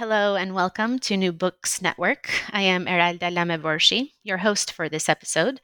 [0.00, 2.30] Hello and welcome to New Books Network.
[2.54, 5.60] I am Eralda Lameborshi, your host for this episode.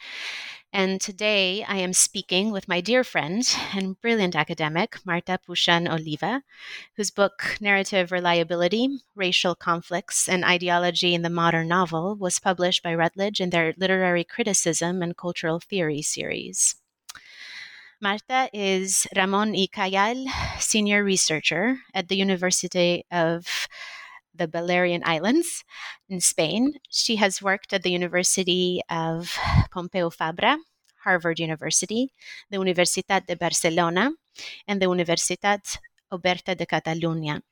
[0.75, 3.43] And today I am speaking with my dear friend
[3.73, 6.43] and brilliant academic, Marta Puxan Oliva,
[6.99, 12.95] whose book, Narrative Reliability Racial Conflicts and Ideology in the Modern Novel, was published by
[12.95, 16.77] Routledge in their Literary Criticism and Cultural Theory series.
[18.03, 20.27] Marta is Ramon y Cajal
[20.61, 23.67] Senior Researcher at the University of
[24.37, 25.65] the Balearic Islands
[26.09, 26.75] in Spain.
[26.91, 29.37] She has worked at the University of
[29.71, 30.59] Pompeu Fabra,
[31.05, 32.13] Harvard University,
[32.51, 34.13] the Universitat de Barcelona,
[34.67, 35.79] and the Universitat
[36.13, 37.43] Oberta de Catalunya.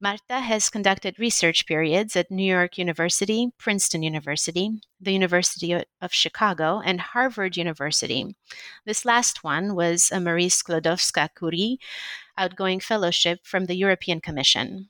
[0.00, 6.80] Marta has conducted research periods at New York University, Princeton University, the University of Chicago,
[6.84, 8.34] and Harvard University.
[8.84, 11.78] This last one was a Marie Sklodowska Curie
[12.36, 14.88] outgoing fellowship from the European Commission.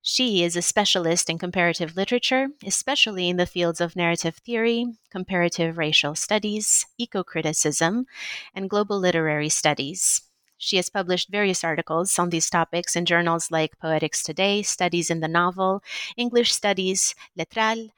[0.00, 5.76] She is a specialist in comparative literature, especially in the fields of narrative theory, comparative
[5.76, 8.06] racial studies, eco criticism,
[8.54, 10.22] and global literary studies.
[10.56, 15.20] She has published various articles on these topics in journals like Poetics Today, Studies in
[15.20, 15.82] the Novel,
[16.16, 17.90] English Studies, Letral,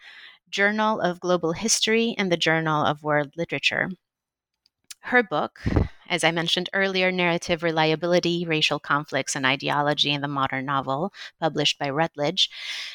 [0.50, 3.88] Journal of Global History, and the Journal of World Literature.
[5.00, 5.60] Her book,
[6.10, 11.78] as I mentioned earlier, Narrative Reliability, Racial Conflicts, and Ideology in the Modern Novel, published
[11.78, 12.50] by Routledge,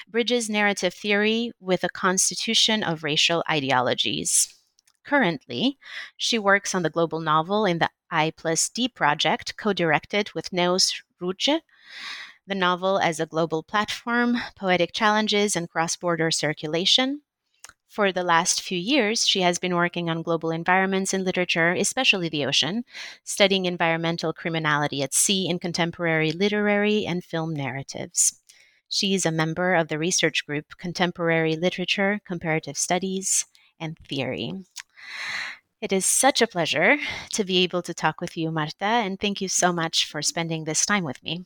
[0.07, 4.53] bridges narrative theory with a constitution of racial ideologies.
[5.05, 5.77] Currently,
[6.17, 10.51] she works on the global novel in the I plus D project, co directed with
[10.51, 11.61] Neus Rotger.
[12.45, 17.21] The novel as a global platform, poetic challenges, and cross border circulation.
[17.95, 22.27] For the last few years, she has been working on global environments in literature, especially
[22.27, 22.83] the ocean,
[23.23, 28.41] studying environmental criminality at sea in contemporary literary and film narratives.
[28.89, 33.45] She is a member of the research group Contemporary Literature, Comparative Studies,
[33.79, 34.51] and Theory.
[35.79, 36.97] It is such a pleasure
[37.31, 40.65] to be able to talk with you, Marta, and thank you so much for spending
[40.65, 41.45] this time with me.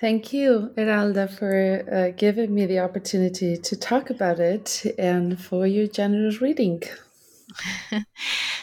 [0.00, 5.66] Thank you, Eralda, for uh, giving me the opportunity to talk about it and for
[5.66, 6.82] your generous reading.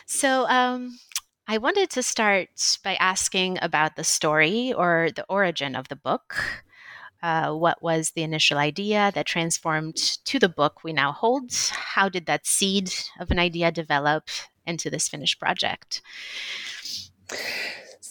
[0.05, 0.97] so, um,
[1.47, 6.35] I wanted to start by asking about the story or the origin of the book.
[7.23, 9.95] Uh, what was the initial idea that transformed
[10.25, 11.51] to the book we now hold?
[11.71, 14.29] How did that seed of an idea develop
[14.65, 16.01] into this finished project?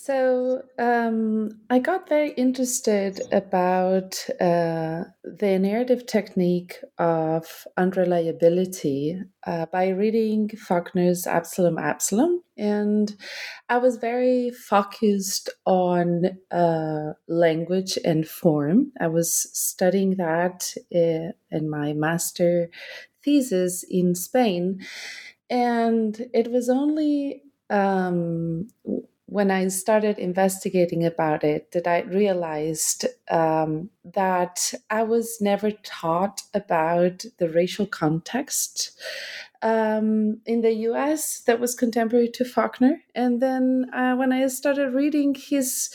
[0.06, 9.88] So um, I got very interested about uh, the narrative technique of unreliability uh, by
[9.88, 12.44] reading Faulkner's Absalom Absalom.
[12.56, 13.16] And
[13.68, 18.92] I was very focused on uh, language and form.
[19.00, 22.70] I was studying that uh, in my master
[23.24, 24.86] thesis in Spain.
[25.50, 28.68] And it was only um,
[29.26, 36.42] when I started investigating about it that I realized um, that I was never taught
[36.54, 38.92] about the racial context
[39.62, 43.02] um, in the US that was contemporary to Faulkner.
[43.16, 45.90] And then uh, when I started reading his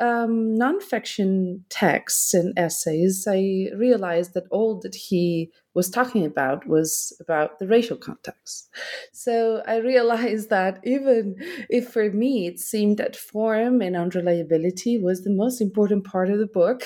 [0.00, 7.16] um, nonfiction texts and essays, I realized that all that he was talking about was
[7.20, 8.70] about the racial context.
[9.12, 11.36] So I realized that even
[11.68, 16.38] if for me it seemed that form and unreliability was the most important part of
[16.38, 16.82] the book,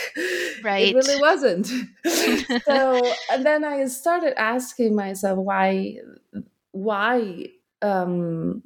[0.63, 0.89] right.
[0.89, 1.67] it really wasn't.
[2.65, 3.01] so
[3.33, 5.99] and then I started asking myself why
[6.73, 7.47] why
[7.81, 8.63] um,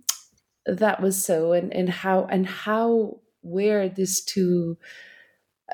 [0.65, 4.79] that was so and, and how and how were these two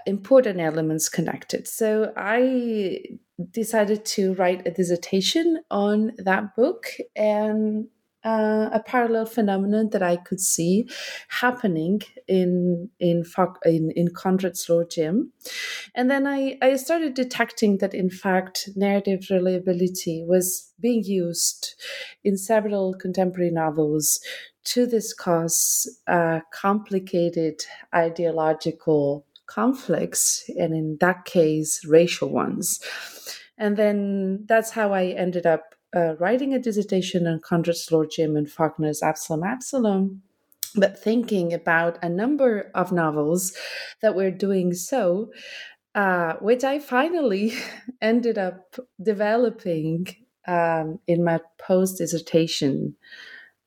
[0.06, 1.69] important elements connected.
[1.69, 3.00] So I
[3.50, 6.87] decided to write a dissertation on that book
[7.17, 7.87] and
[8.25, 10.88] uh, a parallel phenomenon that I could see
[11.29, 13.25] happening in in
[13.65, 15.32] in, in Conrad's Lord Jim,
[15.94, 21.75] and then I, I started detecting that in fact narrative reliability was being used
[22.23, 24.21] in several contemporary novels
[24.65, 27.61] to discuss uh, complicated
[27.94, 32.81] ideological conflicts, and in that case, racial ones.
[33.59, 38.37] And then that's how I ended up uh, writing a dissertation on Conrad's Lord Jim
[38.37, 40.23] and Faulkner's Absalom Absalom,
[40.75, 43.56] but thinking about a number of novels
[44.02, 45.31] that were doing so,
[45.94, 47.55] uh, which I finally
[48.02, 50.08] ended up developing
[50.46, 52.97] um, in my post dissertation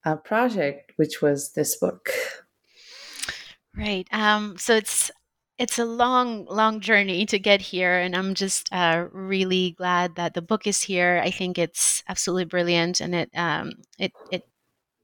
[0.06, 2.10] uh, project, which was this book.
[3.76, 4.08] Right.
[4.12, 5.12] Um, so it's
[5.58, 10.34] it's a long, long journey to get here, and I'm just uh, really glad that
[10.36, 11.20] the book is here.
[11.24, 14.44] I think it's absolutely brilliant, and it um, it it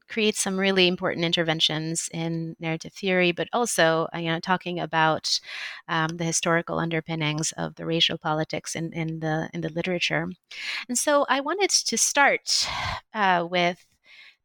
[0.08, 5.40] creates some really important interventions in narrative theory, but also uh, you know talking about
[5.88, 10.28] um, the historical underpinnings of the racial politics in, in the in the literature.
[10.88, 12.68] And so I wanted to start
[13.14, 13.86] uh, with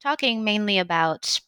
[0.01, 1.41] talking mainly about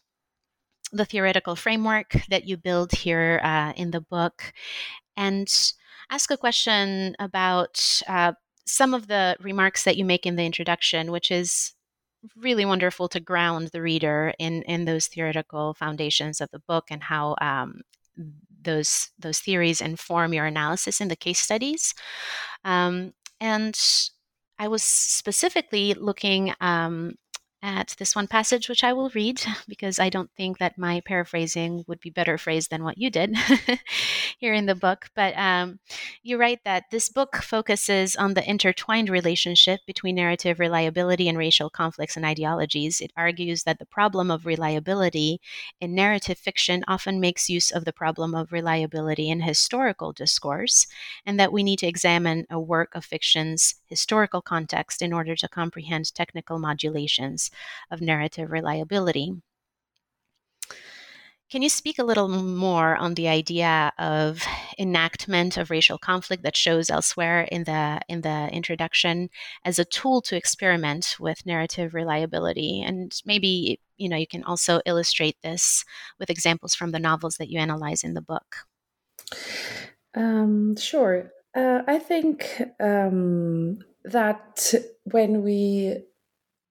[0.92, 4.52] the theoretical framework that you build here uh, in the book
[5.16, 5.72] and
[6.10, 8.32] ask a question about uh,
[8.66, 11.74] some of the remarks that you make in the introduction, which is
[12.36, 17.02] really wonderful to ground the reader in in those theoretical foundations of the book and
[17.02, 17.80] how um,
[18.62, 21.94] those those theories inform your analysis in the case studies.
[22.64, 23.78] Um, and
[24.58, 27.16] I was specifically looking um,
[27.62, 31.84] at this one passage, which I will read because I don't think that my paraphrasing
[31.86, 33.36] would be better phrased than what you did
[34.38, 35.10] here in the book.
[35.14, 35.78] But um,
[36.22, 41.70] you write that this book focuses on the intertwined relationship between narrative reliability and racial
[41.70, 43.00] conflicts and ideologies.
[43.00, 45.40] It argues that the problem of reliability
[45.80, 50.88] in narrative fiction often makes use of the problem of reliability in historical discourse,
[51.24, 55.48] and that we need to examine a work of fiction's historical context in order to
[55.48, 57.51] comprehend technical modulations
[57.90, 59.34] of narrative reliability.
[61.52, 64.42] Can you speak a little more on the idea of
[64.78, 69.28] enactment of racial conflict that shows elsewhere in the in the introduction
[69.62, 72.80] as a tool to experiment with narrative reliability?
[72.80, 75.84] And maybe you know you can also illustrate this
[76.18, 78.64] with examples from the novels that you analyze in the book.
[80.14, 81.32] Um, sure.
[81.54, 84.72] Uh, I think um, that
[85.04, 85.98] when we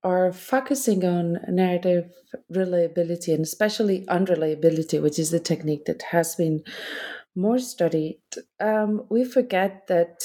[0.03, 2.11] are focusing on narrative
[2.49, 6.63] reliability and especially unreliability, which is the technique that has been
[7.35, 8.19] more studied,
[8.59, 10.21] um, we forget that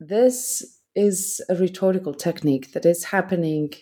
[0.00, 3.72] this is a rhetorical technique that is happening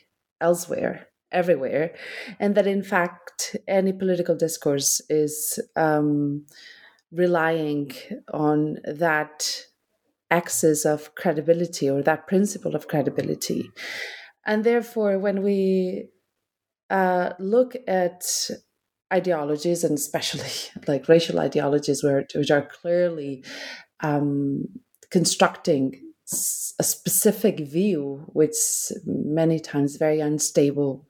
[0.40, 1.94] elsewhere, everywhere,
[2.40, 6.44] and that in fact any political discourse is um,
[7.10, 7.92] relying
[8.32, 9.66] on that
[10.30, 13.70] axis of credibility or that principle of credibility.
[14.44, 16.08] And therefore, when we
[16.90, 18.24] uh, look at
[19.12, 20.50] ideologies, and especially
[20.88, 23.44] like racial ideologies, where, which are clearly
[24.00, 24.64] um,
[25.10, 26.12] constructing
[26.78, 28.54] a specific view, which
[29.04, 31.06] many times very unstable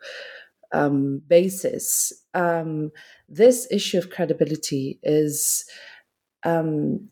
[0.72, 2.12] um, basis.
[2.34, 2.90] Um,
[3.28, 5.64] this issue of credibility is
[6.44, 7.08] um,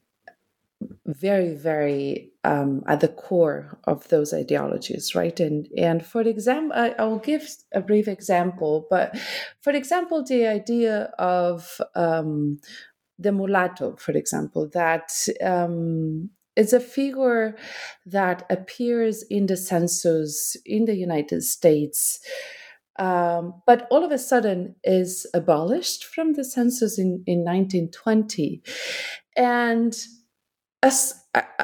[1.14, 5.38] very, very um, at the core of those ideologies, right?
[5.40, 9.18] And and for example, I, will give a brief example, but
[9.60, 12.60] for example, the idea of um,
[13.18, 15.12] the mulatto, for example, that
[15.42, 17.56] um, is a figure
[18.06, 22.20] that appears in the census in the United States.
[22.98, 28.62] Um, but all of a sudden is abolished from the census in, in 1920.
[29.36, 29.96] And
[30.82, 30.92] a,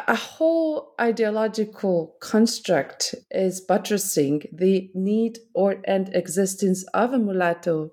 [0.09, 7.91] a whole ideological construct is buttressing the need or and existence of a mulatto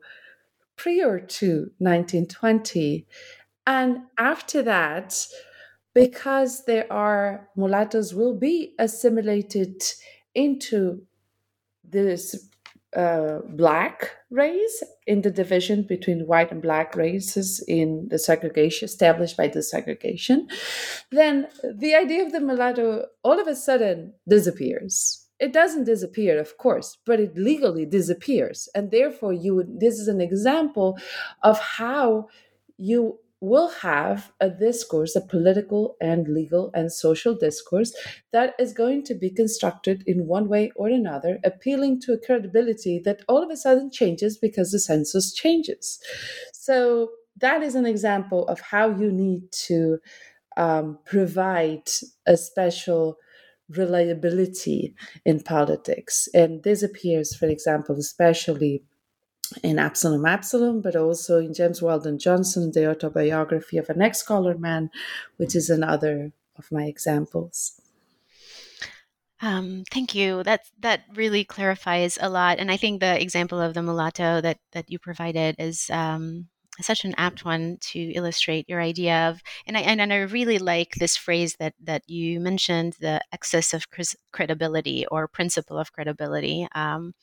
[0.75, 3.08] prior to 1920
[3.65, 5.25] and after that
[5.94, 9.82] because there are mulattoes will be assimilated
[10.36, 11.03] into
[11.84, 12.50] this
[12.96, 19.38] uh, black race in the division between white and black races in the segregation established
[19.38, 20.48] by the segregation,
[21.12, 25.28] then the idea of the mulatto all of a sudden disappears.
[25.40, 29.80] It doesn't disappear, of course, but it legally disappears, and therefore you would.
[29.80, 30.98] This is an example
[31.42, 32.28] of how
[32.78, 37.94] you will have a discourse, a political and legal and social discourse
[38.32, 43.00] that is going to be constructed in one way or another, appealing to a credibility
[43.04, 46.00] that all of a sudden changes because the census changes.
[46.54, 50.00] So that is an example of how you need to
[50.56, 51.90] um, provide
[52.26, 53.18] a special
[53.70, 54.96] reliability
[55.26, 56.30] in politics.
[56.34, 58.84] And this appears, for example, especially
[59.62, 64.60] in Absalom Absalom, but also in James Weldon Johnson, The Autobiography of an Ex Colored
[64.60, 64.89] Man,
[65.38, 67.79] which is another of my examples.
[69.41, 70.41] Um, thank you.
[70.43, 74.60] That that really clarifies a lot, and I think the example of the mulatto that
[74.72, 76.48] that you provided is um,
[76.81, 79.41] such an apt one to illustrate your idea of.
[79.67, 83.74] And I and, and I really like this phrase that that you mentioned, the excess
[83.74, 83.86] of
[84.31, 86.67] credibility or principle of credibility.
[86.74, 87.13] Um,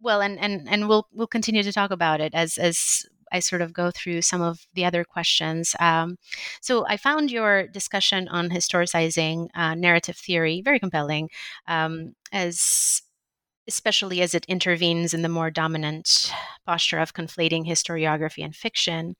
[0.00, 3.62] well, and and and we'll we'll continue to talk about it as as I sort
[3.62, 5.74] of go through some of the other questions.
[5.80, 6.16] Um,
[6.60, 11.28] so I found your discussion on historicizing uh, narrative theory very compelling,
[11.66, 13.02] um, as
[13.68, 16.32] especially as it intervenes in the more dominant
[16.66, 19.14] posture of conflating historiography and fiction.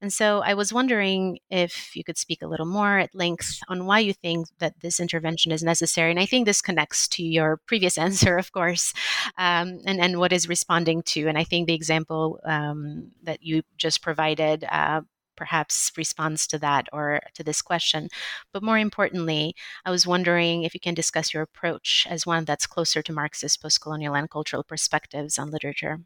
[0.00, 3.86] And so I was wondering if you could speak a little more at length on
[3.86, 6.10] why you think that this intervention is necessary.
[6.10, 8.92] And I think this connects to your previous answer, of course,
[9.38, 11.26] um, and, and what is responding to.
[11.26, 15.00] And I think the example um, that you just provided uh,
[15.36, 18.08] perhaps responds to that or to this question.
[18.52, 22.66] But more importantly, I was wondering if you can discuss your approach as one that's
[22.66, 26.00] closer to Marxist postcolonial and cultural perspectives on literature.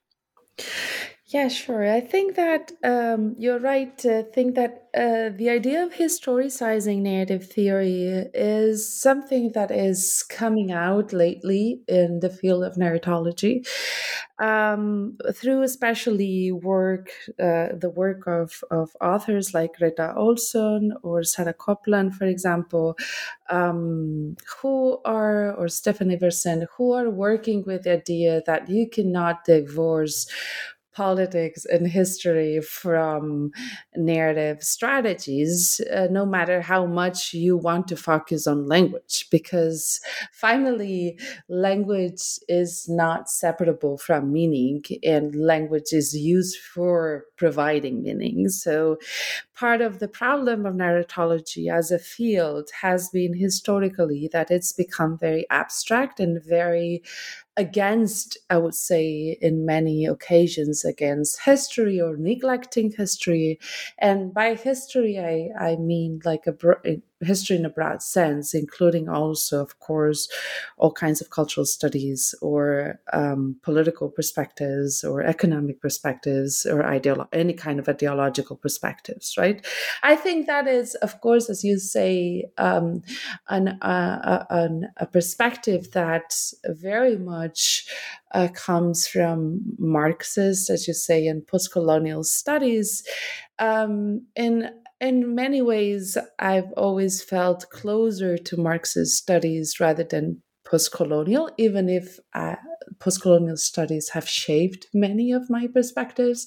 [1.33, 1.89] Yeah, sure.
[1.89, 7.47] I think that um, you're right to think that uh, the idea of historicizing narrative
[7.47, 8.03] theory
[8.35, 13.65] is something that is coming out lately in the field of narratology
[14.41, 21.55] um, through especially work, uh, the work of, of authors like Greta Olson or Sarah
[21.55, 22.97] Copland, for example,
[23.51, 29.45] um, who are, or Stefan Iversen, who are working with the idea that you cannot
[29.45, 30.27] divorce
[31.01, 33.51] politics and history from
[33.97, 39.99] narrative strategies, uh, no matter how much you want to focus on language, because
[40.31, 48.51] finally, language is not separable from meaning, and language is used for providing meaning.
[48.51, 48.99] So,
[49.55, 55.17] part of the problem of narratology as a field has been historically that it's become
[55.17, 57.03] very abstract and very
[57.57, 63.59] against, I would say, in many occasions, against history or neglecting history.
[63.99, 66.53] And by history, I, I mean like a
[67.23, 70.29] history in a broad sense, including also, of course,
[70.77, 77.53] all kinds of cultural studies or um, political perspectives or economic perspectives or ideolo- any
[77.53, 79.65] kind of ideological perspectives, right?
[80.03, 83.03] I think that is, of course, as you say, um,
[83.49, 86.35] an, uh, an, a perspective that
[86.65, 87.87] very much
[88.33, 93.05] uh, comes from Marxist, as you say, and post-colonial studies.
[93.59, 94.71] Um, in
[95.01, 102.19] in many ways, I've always felt closer to Marxist studies rather than post-colonial, even if
[102.35, 102.57] uh,
[102.99, 106.47] post-colonial studies have shaped many of my perspectives.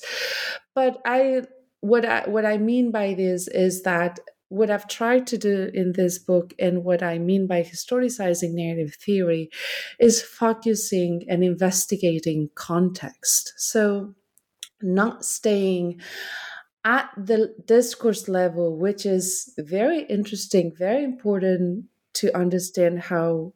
[0.75, 1.43] But I,
[1.81, 4.19] what I, what I mean by this is that
[4.49, 8.95] what I've tried to do in this book and what I mean by historicizing narrative
[9.03, 9.49] theory
[9.99, 13.53] is focusing and investigating context.
[13.57, 14.13] So,
[14.79, 16.01] not staying
[16.85, 21.85] at the discourse level, which is very interesting, very important
[22.15, 23.53] to understand how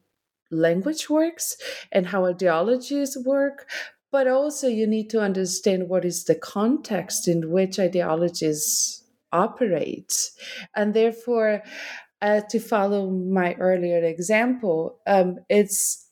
[0.50, 1.56] language works
[1.92, 3.68] and how ideologies work.
[4.10, 10.30] But also, you need to understand what is the context in which ideologies operate.
[10.74, 11.62] And therefore,
[12.22, 16.07] uh, to follow my earlier example, um, it's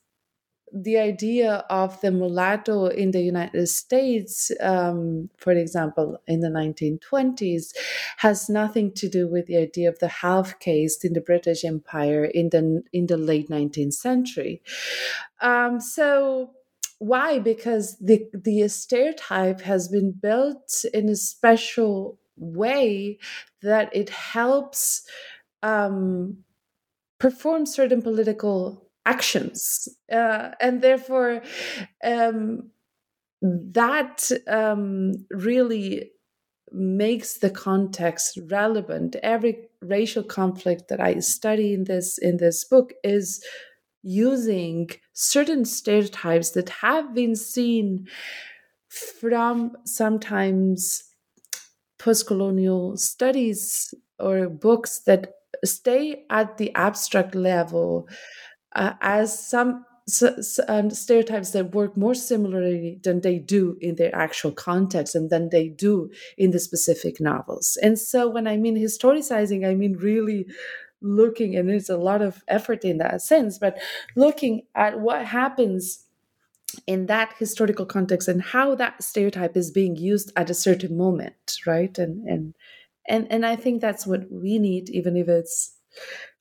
[0.83, 7.73] the idea of the mulatto in the United States, um, for example, in the 1920s,
[8.18, 12.25] has nothing to do with the idea of the half caste in the British Empire
[12.25, 14.62] in the in the late 19th century.
[15.40, 16.50] Um, so
[16.99, 17.38] why?
[17.38, 23.18] Because the the stereotype has been built in a special way
[23.62, 25.02] that it helps
[25.62, 26.38] um,
[27.18, 29.88] perform certain political actions.
[30.12, 31.42] Uh, and therefore
[32.04, 32.70] um,
[33.42, 36.10] that um, really
[36.72, 39.16] makes the context relevant.
[39.22, 43.44] Every racial conflict that i study in this in this book is
[44.02, 48.06] using certain stereotypes that have been seen
[48.88, 51.04] from sometimes
[51.98, 55.34] post-colonial studies or books that
[55.64, 58.08] stay at the abstract level
[58.76, 59.85] uh, as some
[60.68, 65.49] um, stereotypes that work more similarly than they do in their actual context and than
[65.49, 67.76] they do in the specific novels.
[67.83, 70.47] And so when I mean historicizing, I mean really
[71.00, 73.78] looking, and there's a lot of effort in that sense, but
[74.14, 76.04] looking at what happens
[76.87, 81.59] in that historical context and how that stereotype is being used at a certain moment,
[81.66, 81.99] right?
[81.99, 82.54] And and
[83.09, 85.76] and and I think that's what we need, even if it's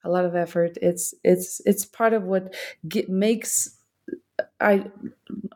[0.06, 0.78] a lot of effort.
[0.80, 2.54] It's it's it's part of what
[2.88, 3.76] get, makes
[4.60, 4.86] I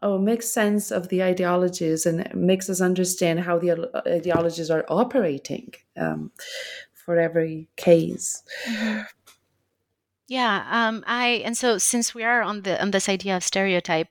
[0.03, 5.73] oh, makes sense of the ideologies and makes us understand how the ideologies are operating
[5.97, 6.33] um,
[6.93, 8.43] for every case.
[8.69, 9.01] Mm-hmm.
[10.29, 14.09] Yeah, um, I and so since we are on the on this idea of stereotype,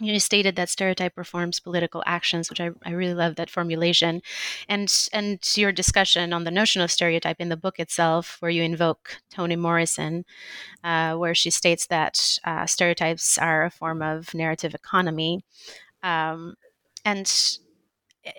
[0.00, 4.22] you stated that stereotype performs political actions, which I, I really love that formulation,
[4.68, 8.62] and and your discussion on the notion of stereotype in the book itself, where you
[8.62, 10.24] invoke Toni Morrison,
[10.84, 15.44] uh, where she states that uh, stereotypes are a form of narrative economy,
[16.02, 16.54] um,
[17.04, 17.58] and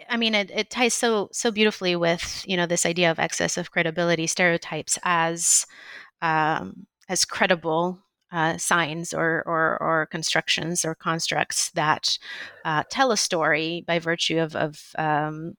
[0.10, 3.58] I mean it, it ties so so beautifully with you know this idea of excess
[3.58, 5.66] of credibility, stereotypes as
[6.22, 8.00] um, as credible
[8.32, 12.18] uh, signs or, or, or, constructions or constructs that
[12.64, 15.56] uh, tell a story by virtue of, of, um,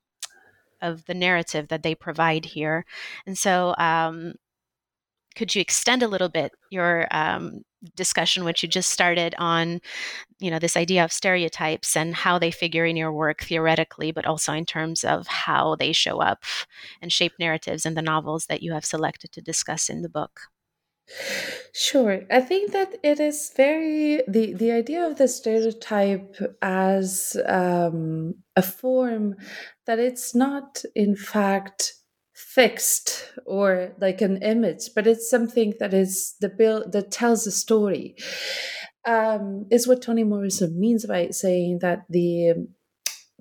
[0.81, 2.85] of the narrative that they provide here.
[3.27, 4.35] And so, um,
[5.37, 7.63] could you extend a little bit your um,
[7.97, 9.81] discussion, which you just started on,
[10.39, 14.27] you know, this idea of stereotypes and how they figure in your work theoretically, but
[14.27, 16.45] also in terms of how they show up
[17.01, 20.41] and shape narratives in the novels that you have selected to discuss in the book?
[21.73, 22.23] Sure.
[22.31, 28.63] I think that it is very the the idea of the stereotype as um, a
[28.63, 29.37] form
[29.87, 31.95] that it's not in fact
[32.35, 37.53] fixed or like an image, but it's something that is the build that tells a
[37.53, 38.17] story.
[39.07, 42.69] Um, is what Toni Morrison means by saying that the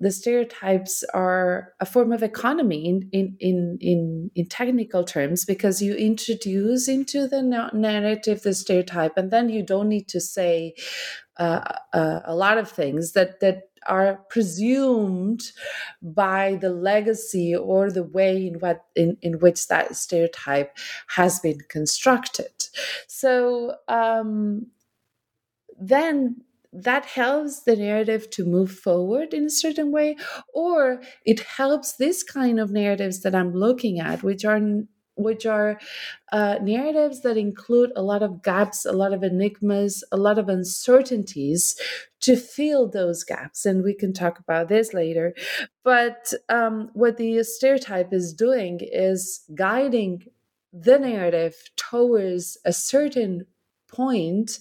[0.00, 5.82] the stereotypes are a form of economy in, in, in, in, in technical terms because
[5.82, 10.74] you introduce into the narrative the stereotype and then you don't need to say
[11.38, 11.60] uh,
[11.92, 15.52] uh, a lot of things that, that are presumed
[16.02, 20.76] by the legacy or the way in what in, in which that stereotype
[21.08, 22.52] has been constructed.
[23.06, 24.66] So um,
[25.80, 30.16] then that helps the narrative to move forward in a certain way,
[30.54, 34.60] or it helps this kind of narratives that I'm looking at, which are
[35.16, 35.78] which are
[36.32, 40.48] uh, narratives that include a lot of gaps, a lot of enigmas, a lot of
[40.48, 41.78] uncertainties
[42.20, 43.66] to fill those gaps.
[43.66, 45.34] And we can talk about this later.
[45.84, 50.24] But um, what the stereotype is doing is guiding
[50.72, 53.46] the narrative towards a certain
[53.92, 54.58] point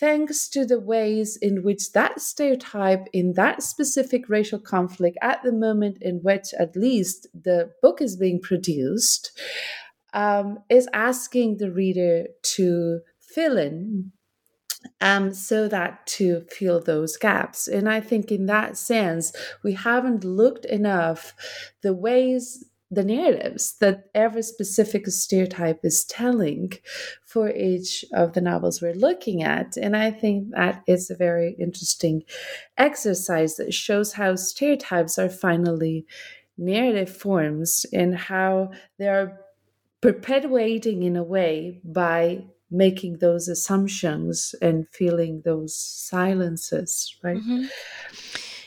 [0.00, 5.52] thanks to the ways in which that stereotype in that specific racial conflict at the
[5.52, 9.38] moment in which at least the book is being produced
[10.12, 14.12] um, is asking the reader to fill in
[15.00, 17.68] um, so that to fill those gaps.
[17.68, 19.32] And I think in that sense,
[19.62, 21.34] we haven't looked enough
[21.82, 26.72] the ways the narratives that every specific stereotype is telling
[27.24, 29.76] for each of the novels we're looking at.
[29.76, 32.22] And I think that is a very interesting
[32.78, 36.06] exercise that shows how stereotypes are finally
[36.56, 39.40] narrative forms and how they are
[40.00, 47.38] perpetuating in a way by making those assumptions and feeling those silences, right?
[47.38, 47.64] Mm-hmm.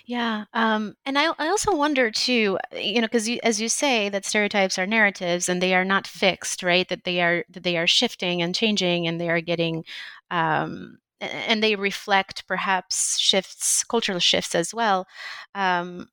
[0.10, 0.46] Yeah.
[0.56, 4.80] Um, and I, I also wonder too, you know, because as you say that stereotypes
[4.80, 6.88] are narratives and they are not fixed, right?
[6.90, 9.84] That they are that they are shifting and changing and they are getting,
[10.32, 15.06] um, and they reflect perhaps shifts, cultural shifts as well.
[15.54, 16.08] Um,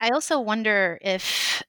[0.00, 1.62] I also wonder if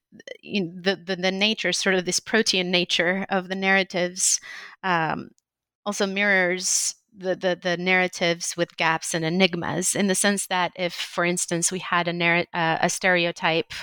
[0.44, 4.40] the, the the nature, sort of this protean nature of the narratives,
[4.84, 5.30] um,
[5.86, 10.94] also mirrors the, the, the narratives with gaps and enigmas in the sense that if
[10.94, 13.74] for instance we had a, narr- uh, a stereotype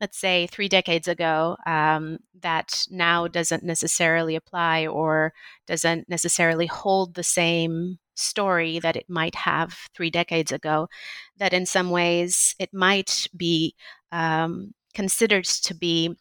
[0.00, 5.32] let's say three decades ago um, that now doesn't necessarily apply or
[5.66, 10.88] doesn't necessarily hold the same story that it might have three decades ago
[11.36, 13.74] that in some ways it might be
[14.12, 16.16] um, considered to be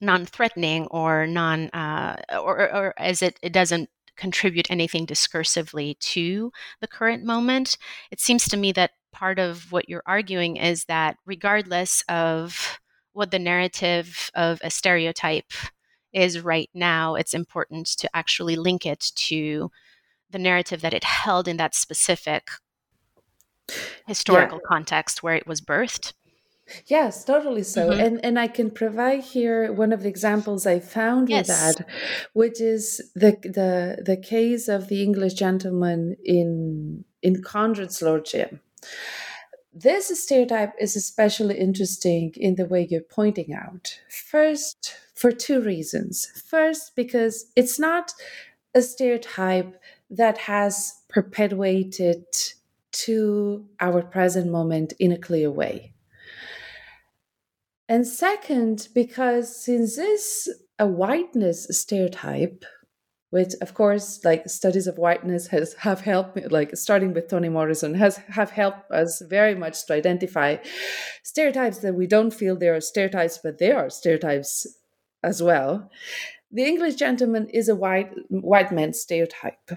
[0.00, 3.88] non-threatening or non uh, or, or, as it, it doesn't
[4.18, 7.78] contribute anything discursively to the current moment.
[8.10, 12.78] It seems to me that part of what you're arguing is that regardless of
[13.12, 15.52] what the narrative of a stereotype
[16.12, 19.70] is right now, it's important to actually link it to
[20.30, 22.48] the narrative that it held in that specific
[24.06, 24.68] historical yeah.
[24.68, 26.12] context where it was birthed.
[26.86, 27.90] Yes, totally so.
[27.90, 28.00] Mm-hmm.
[28.00, 31.48] And and I can provide here one of the examples I found yes.
[31.48, 31.86] with that,
[32.32, 38.60] which is the the the case of the English gentleman in in Conrad's Lord Jim.
[39.72, 44.00] This stereotype is especially interesting in the way you're pointing out.
[44.08, 46.26] First, for two reasons.
[46.48, 48.12] First, because it's not
[48.74, 52.24] a stereotype that has perpetuated
[52.90, 55.92] to our present moment in a clear way.
[57.88, 60.48] And second, because since this
[60.78, 62.64] a whiteness stereotype,
[63.30, 67.48] which of course like studies of whiteness has have helped me like starting with toni
[67.48, 70.56] morrison has have helped us very much to identify
[71.22, 74.66] stereotypes that we don't feel they are stereotypes but they are stereotypes
[75.22, 75.90] as well
[76.50, 79.70] the English gentleman is a white white man stereotype.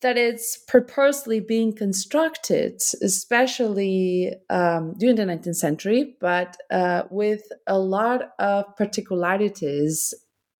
[0.00, 7.78] That is purposely being constructed, especially um, during the 19th century, but uh, with a
[7.78, 10.14] lot of particularities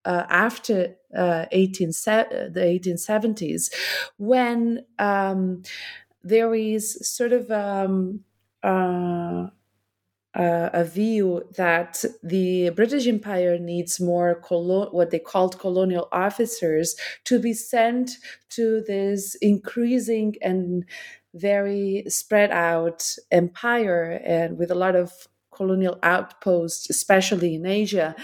[0.05, 3.71] uh, after uh, 18, the 1870s,
[4.17, 5.63] when um,
[6.23, 8.23] there is sort of um,
[10.33, 16.95] uh, a view that the British Empire needs more colo- what they called colonial officers
[17.25, 18.11] to be sent
[18.49, 20.85] to this increasing and
[21.33, 25.27] very spread out empire and with a lot of
[25.61, 28.15] colonial outposts, especially in Asia.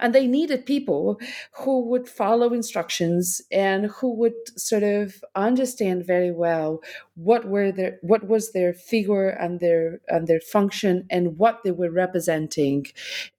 [0.00, 1.18] And they needed people
[1.60, 6.80] who would follow instructions and who would sort of understand very well
[7.14, 11.70] what were their what was their figure and their and their function and what they
[11.80, 12.86] were representing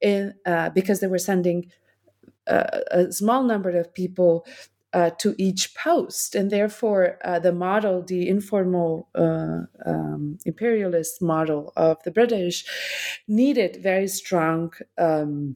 [0.01, 1.59] in uh, because they were sending
[2.47, 4.45] uh, a small number of people
[4.93, 6.35] uh, to each post.
[6.35, 12.65] And therefore, uh, the model, the informal uh, um, imperialist model of the British,
[13.27, 14.73] needed very strong.
[14.97, 15.55] Um,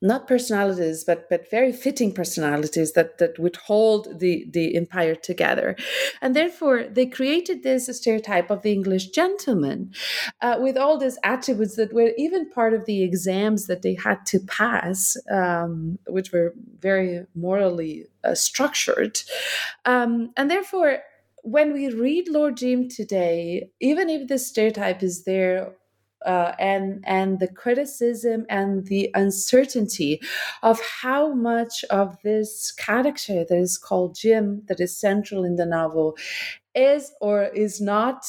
[0.00, 5.76] not personalities, but but very fitting personalities that that would hold the the empire together,
[6.20, 9.92] and therefore they created this stereotype of the English gentleman,
[10.40, 14.24] uh, with all these attributes that were even part of the exams that they had
[14.26, 19.18] to pass, um, which were very morally uh, structured,
[19.84, 20.98] um, and therefore
[21.42, 25.72] when we read Lord Jim today, even if the stereotype is there
[26.28, 30.20] uh, and and the criticism and the uncertainty
[30.62, 35.64] of how much of this character that is called Jim that is central in the
[35.66, 36.16] novel
[36.74, 38.26] is or is not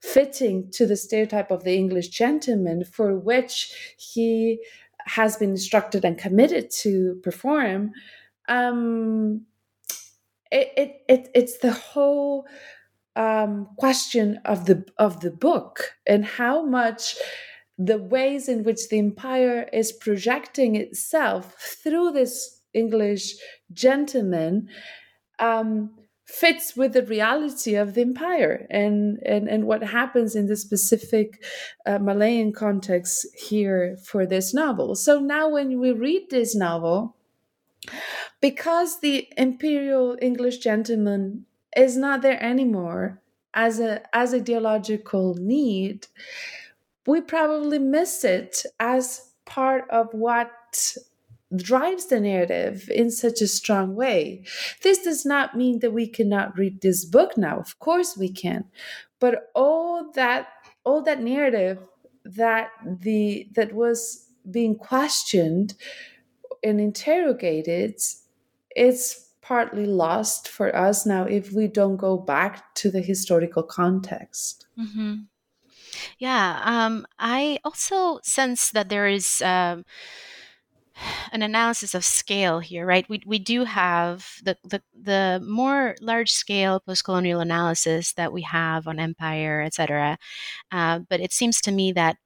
[0.00, 4.58] fitting to the stereotype of the English gentleman for which he
[5.00, 7.92] has been instructed and committed to perform.
[8.48, 9.42] Um,
[10.50, 12.46] it, it, it it's the whole
[13.16, 17.16] um, question of the of the book and how much
[17.78, 23.34] the ways in which the empire is projecting itself through this English
[23.72, 24.68] gentleman
[25.38, 25.90] um,
[26.26, 31.44] fits with the reality of the empire and, and, and what happens in the specific
[31.86, 34.94] uh, Malayan context here for this novel.
[34.96, 37.16] So now, when we read this novel,
[38.40, 43.20] because the imperial English gentleman is not there anymore
[43.54, 46.06] as a as ideological need
[47.06, 50.50] we probably miss it as part of what
[51.54, 54.44] drives the narrative in such a strong way.
[54.82, 57.58] This does not mean that we cannot read this book now.
[57.58, 58.64] Of course we can.
[59.20, 60.48] But all that
[60.84, 61.78] all that narrative
[62.24, 65.74] that the that was being questioned
[66.62, 68.00] and interrogated
[68.70, 74.66] it's partly lost for us now if we don't go back to the historical context.
[74.76, 75.14] Mm-hmm.
[76.18, 79.84] Yeah, um, I also sense that there is um,
[81.30, 83.08] an analysis of scale here, right?
[83.08, 88.42] We, we do have the, the, the more large scale post colonial analysis that we
[88.42, 90.18] have on empire, etc.
[90.72, 92.16] Uh, but it seems to me that,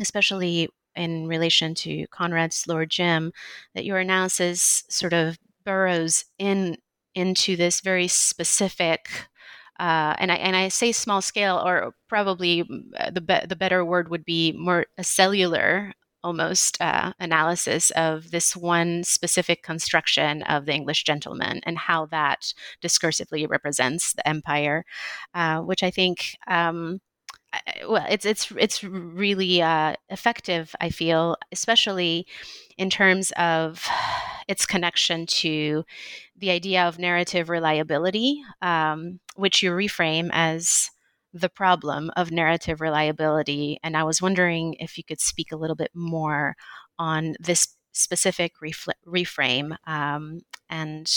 [0.00, 3.32] especially in relation to Conrad's Lord Jim,
[3.74, 6.78] that your analysis sort of burrows in
[7.16, 9.08] into this very specific
[9.78, 12.62] uh, and I and I say small scale, or probably
[12.98, 15.92] uh, the be- the better word would be more a cellular
[16.24, 22.52] almost uh, analysis of this one specific construction of the English gentleman and how that
[22.82, 24.84] discursively represents the empire,
[25.34, 27.00] uh, which I think um,
[27.88, 30.74] well, it's it's it's really uh, effective.
[30.80, 32.26] I feel, especially
[32.76, 33.86] in terms of
[34.48, 35.84] its connection to
[36.36, 40.90] the idea of narrative reliability, um, which you reframe as
[41.32, 43.78] the problem of narrative reliability.
[43.82, 46.56] And I was wondering if you could speak a little bit more
[46.98, 51.10] on this specific refl- reframe um, and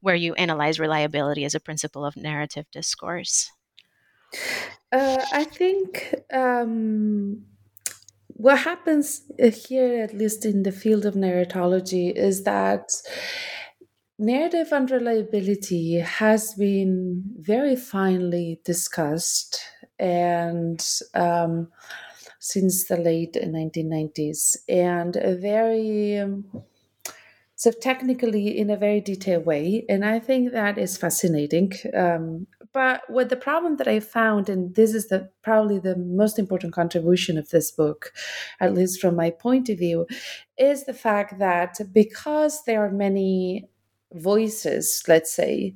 [0.00, 3.50] where you analyze reliability as a principle of narrative discourse.
[4.90, 7.44] Uh, I think um,
[8.28, 12.90] what happens here, at least in the field of narratology, is that
[14.18, 19.60] narrative unreliability has been very finely discussed
[19.98, 21.68] and um,
[22.38, 26.44] since the late 1990s and very um,
[27.54, 29.84] so technically in a very detailed way.
[29.88, 31.72] And i think that is fascinating.
[31.94, 36.38] Um, but what the problem that i found and this is the probably the most
[36.38, 38.12] important contribution of this book
[38.60, 40.06] at least from my point of view
[40.58, 43.68] is the fact that because there are many
[44.14, 45.74] voices let's say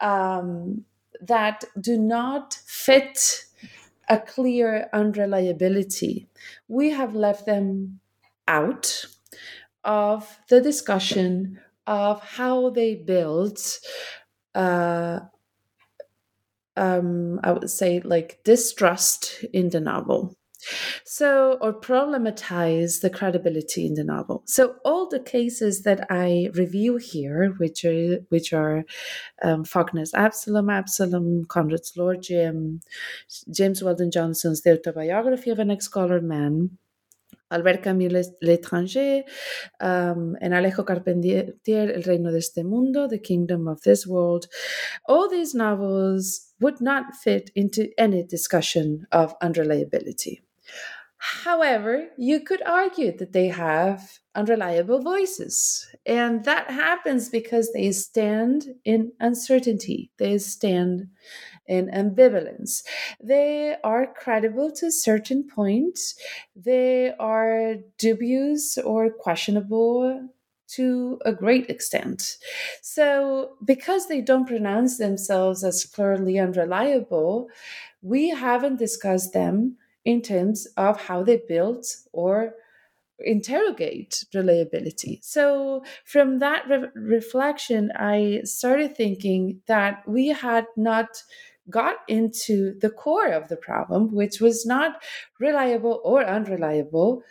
[0.00, 0.84] um,
[1.20, 3.44] that do not fit
[4.08, 6.28] a clear unreliability
[6.68, 8.00] we have left them
[8.48, 9.06] out
[9.84, 13.58] of the discussion of how they build.
[14.54, 15.20] uh,
[16.76, 20.36] um, I would say like distrust in the novel.
[21.04, 24.44] So, or problematize the credibility in the novel.
[24.46, 28.84] So, all the cases that I review here, which are which are
[29.42, 32.80] um, Faulkner's Absalom, Absalom, Conrad's Lord Jim,
[33.50, 36.78] James Weldon Johnson's The Autobiography of an Ex-Colored Man,
[37.52, 39.22] Albert Camus L'étranger,
[39.80, 44.46] um, and Alejo Carpentier, El Reino de este Mundo, The Kingdom of This World.
[45.06, 50.42] All these novels would not fit into any discussion of unreliability.
[51.44, 55.86] However, you could argue that they have unreliable voices.
[56.04, 61.06] And that happens because they stand in uncertainty, they stand
[61.66, 62.82] in ambivalence.
[63.22, 65.98] They are credible to a certain point,
[66.56, 70.28] they are dubious or questionable
[70.68, 72.38] to a great extent.
[72.80, 77.48] So, because they don't pronounce themselves as clearly unreliable,
[78.00, 82.54] we haven't discussed them in terms of how they built or
[83.20, 85.20] interrogate reliability.
[85.22, 91.22] So, from that re- reflection, I started thinking that we had not
[91.72, 95.02] got into the core of the problem, which was not
[95.40, 97.22] reliable or unreliable,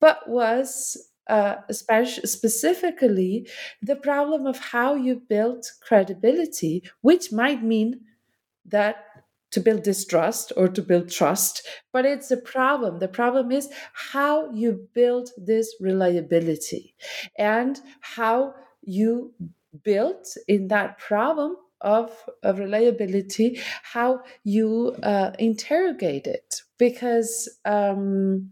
[0.00, 3.48] but was uh, specifically
[3.82, 8.00] the problem of how you build credibility, which might mean
[8.66, 9.06] that
[9.52, 12.98] to build distrust or to build trust, but it's a problem.
[12.98, 16.94] The problem is how you build this reliability
[17.36, 19.32] and how you
[19.82, 22.12] built in that problem of,
[22.42, 26.62] of reliability, how you uh, interrogate it.
[26.78, 28.50] Because um,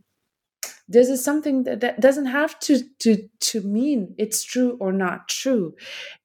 [0.88, 5.29] this is something that, that doesn't have to, to to mean it's true or not
[5.29, 5.75] true.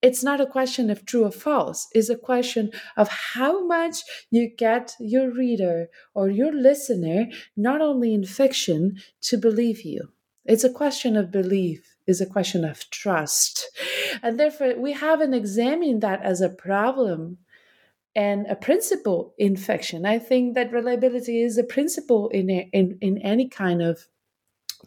[0.02, 1.88] It's not a question of true or false.
[1.94, 3.98] It's a question of how much
[4.32, 10.10] you get your reader or your listener not only in fiction to believe you.
[10.46, 13.70] It's a question of belief is a question of trust
[14.22, 17.38] and therefore we haven't examined that as a problem
[18.16, 20.06] and a principle infection.
[20.06, 24.08] i think that reliability is a principle in, in, in any kind of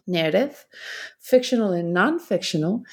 [0.05, 0.65] narrative,
[1.19, 2.83] fictional and non fictional,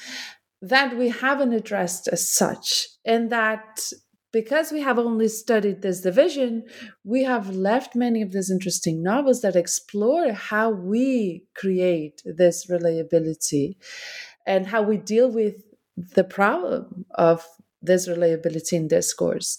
[0.61, 2.87] that we haven't addressed as such.
[3.05, 3.91] And that
[4.35, 6.65] because we have only studied this division,
[7.05, 13.77] we have left many of these interesting novels that explore how we create this reliability
[14.45, 15.63] and how we deal with
[15.95, 17.47] the problem of
[17.81, 19.57] this reliability in discourse.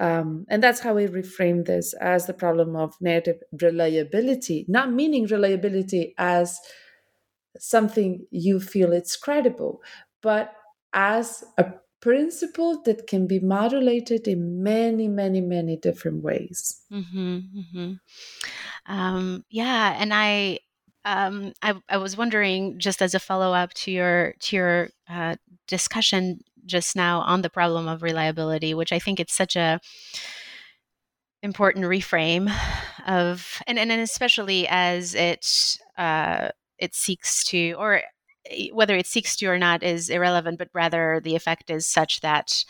[0.00, 5.26] Um, and that's how we reframe this as the problem of narrative reliability, not meaning
[5.26, 6.58] reliability as
[7.56, 9.80] something you feel it's credible,
[10.22, 10.52] but
[10.92, 16.80] as a principle that can be modulated in many, many, many different ways.
[16.92, 17.92] Mm-hmm, mm-hmm.
[18.92, 20.60] Um, yeah, and I,
[21.04, 25.36] um, I, I was wondering, just as a follow up to your to your uh,
[25.66, 29.80] discussion just now on the problem of reliability, which I think it's such a
[31.42, 32.52] important reframe
[33.06, 38.02] of, and and, especially as it uh, it seeks to, or
[38.72, 42.64] whether it seeks to or not is irrelevant, but rather the effect is such that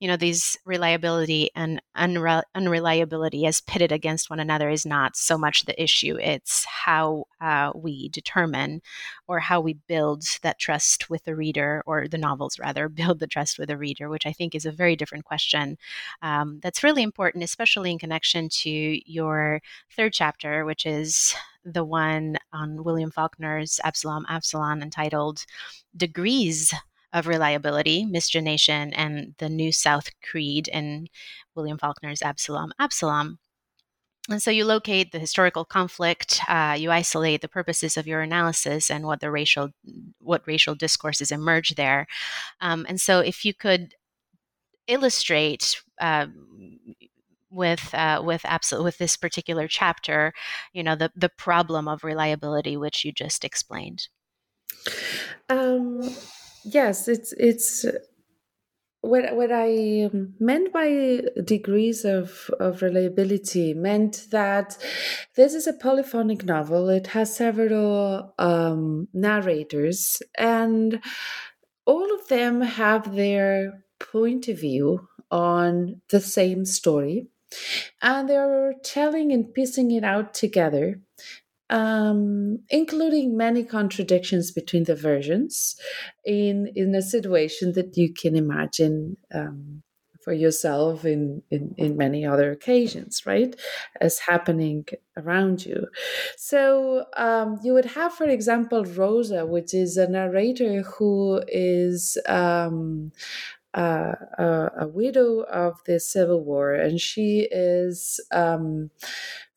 [0.00, 5.36] you know these reliability and unre- unreliability as pitted against one another is not so
[5.36, 8.80] much the issue it's how uh, we determine
[9.26, 13.26] or how we build that trust with the reader or the novels rather build the
[13.26, 15.76] trust with the reader which i think is a very different question
[16.22, 18.70] um, that's really important especially in connection to
[19.10, 21.34] your third chapter which is
[21.64, 25.44] the one on william faulkner's absalom absalom entitled
[25.96, 26.72] degrees
[27.12, 31.08] of reliability, miscegenation, and the New South Creed in
[31.54, 33.38] William Faulkner's Absalom Absalom.
[34.30, 38.90] And so you locate the historical conflict, uh, you isolate the purposes of your analysis
[38.90, 39.70] and what the racial
[40.18, 42.06] what racial discourses emerge there.
[42.60, 43.94] Um, and so if you could
[44.86, 46.26] illustrate uh,
[47.50, 50.34] with uh, with absolute with this particular chapter,
[50.74, 54.08] you know the the problem of reliability, which you just explained.
[55.48, 56.02] Um,
[56.74, 57.84] yes, it's it's
[59.00, 64.76] what what I meant by degrees of of reliability meant that
[65.36, 66.88] this is a polyphonic novel.
[66.88, 71.00] It has several um, narrators, and
[71.86, 77.28] all of them have their point of view on the same story,
[78.02, 81.00] and they're telling and piecing it out together
[81.70, 85.76] um, including many contradictions between the versions
[86.24, 89.82] in in a situation that you can imagine um,
[90.22, 93.54] for yourself in, in in many other occasions right
[94.00, 94.84] as happening
[95.16, 95.86] around you.
[96.36, 103.12] So um, you would have for example rosa which is a narrator who is um,
[103.74, 108.90] uh, a, a, widow of the Civil War, and she is um,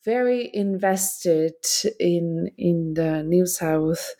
[0.04, 1.54] very invested
[1.98, 4.14] in in the New South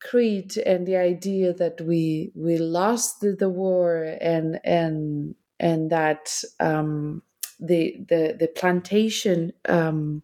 [0.00, 6.42] creed and the idea that we we lost the, the war and and and that
[6.60, 7.22] um,
[7.58, 10.22] the the the plantation um,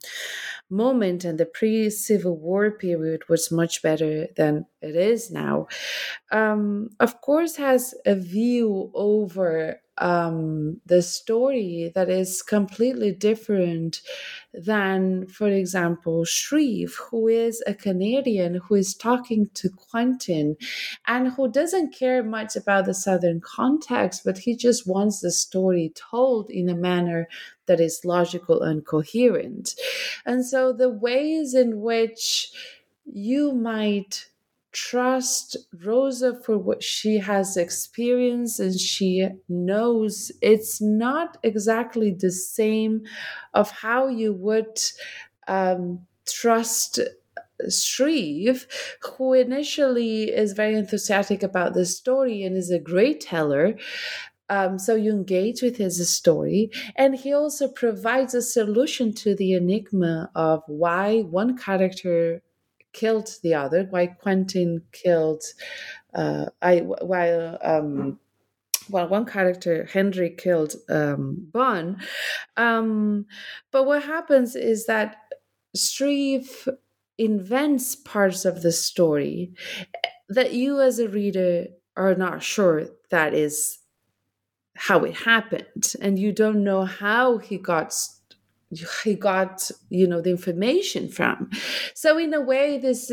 [0.71, 5.67] moment and the pre Civil War period was much better than it is now.
[6.31, 14.01] Um, of course, has a view over um, the story that is completely different
[14.53, 20.57] than, for example, Shreve, who is a Canadian who is talking to Quentin
[21.07, 25.93] and who doesn't care much about the Southern context, but he just wants the story
[25.95, 27.29] told in a manner
[27.67, 29.75] that is logical and coherent.
[30.27, 32.53] And so the ways in which
[33.05, 34.27] you might
[34.75, 43.03] trust Rosa for what she has experienced and she knows it's not exactly the same
[43.55, 44.79] of how you would
[45.47, 46.99] um, trust
[47.71, 48.67] Shreve,
[49.01, 53.77] who initially is very enthusiastic about the story and is a great teller.
[54.51, 59.55] Um, so you engage with his story, and he also provides a solution to the
[59.55, 62.43] enigma of why one character
[62.95, 65.43] killed the other, why Quentin killed,
[66.15, 68.19] uh, I while um,
[68.89, 71.99] one character, Henry, killed um, Bon.
[72.57, 73.27] Um,
[73.71, 75.17] but what happens is that
[75.77, 76.69] Shreve
[77.19, 79.53] invents parts of the story
[80.29, 83.79] that you, as a reader, are not sure that is
[84.77, 87.95] how it happened, and you don't know how he got
[89.05, 91.51] he got you know the information from
[91.95, 93.11] so in a way this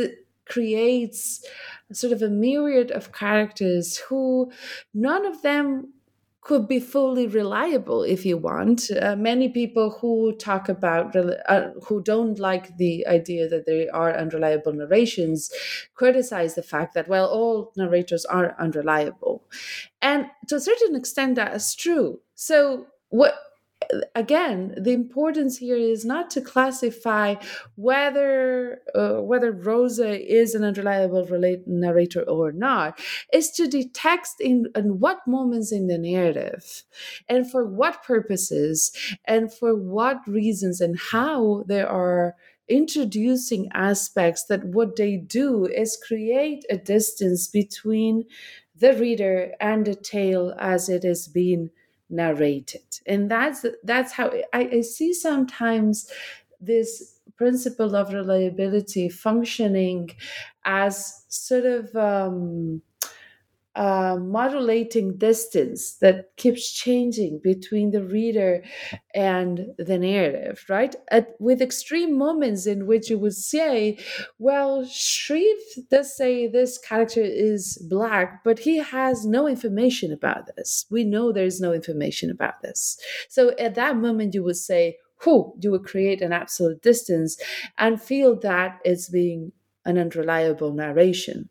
[0.48, 1.46] creates
[1.94, 4.52] sort of a myriad of characters who
[4.94, 5.94] none of them
[6.42, 8.90] could be fully reliable if you want.
[9.00, 14.12] Uh, many people who talk about, uh, who don't like the idea that there are
[14.18, 15.52] unreliable narrations,
[15.94, 19.44] criticize the fact that, well, all narrators are unreliable.
[20.02, 22.20] And to a certain extent, that is true.
[22.34, 23.36] So, what
[24.16, 27.36] again the importance here is not to classify
[27.76, 33.00] whether uh, whether rosa is an unreliable relate- narrator or not.
[33.34, 36.84] Is to detect in, in what moments in the narrative
[37.28, 38.92] and for what purposes
[39.26, 42.36] and for what reasons and how they are
[42.68, 48.24] introducing aspects that what they do is create a distance between
[48.76, 51.70] the reader and the tale as it is being
[52.12, 53.00] narrated.
[53.06, 56.10] And that's that's how I, I see sometimes
[56.60, 60.12] this principle of reliability functioning
[60.66, 62.82] as sort of um,
[63.76, 68.64] uh, modulating distance that keeps changing between the reader
[69.16, 70.96] and the narrative, right?
[71.10, 73.98] At, with extreme moments in which you would say,
[74.40, 80.86] well, Shreve does say this character is black, but he has no information about this.
[80.90, 82.98] We know there's no information about this.
[83.30, 87.38] So at that moment, you would say, who you would create an absolute distance
[87.78, 89.52] and feel that it's being
[89.86, 91.48] an unreliable narration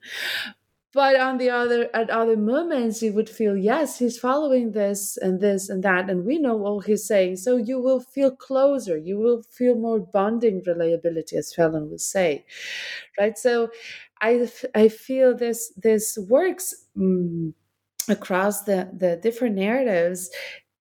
[0.93, 5.41] but on the other at other moments you would feel yes he's following this and
[5.41, 6.11] this and that.
[6.11, 7.37] And we know all he's saying.
[7.37, 8.97] So you will feel closer.
[8.97, 12.45] You will feel more bonding reliability as Phelan would say.
[13.19, 13.39] Right?
[13.39, 13.71] So
[14.23, 17.55] i i feel this this works um,
[18.09, 20.31] across the the different narratives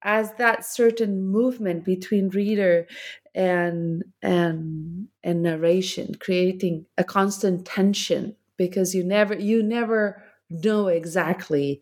[0.03, 2.87] as that certain movement between reader
[3.35, 11.81] and and and narration creating a constant tension because you never you never know exactly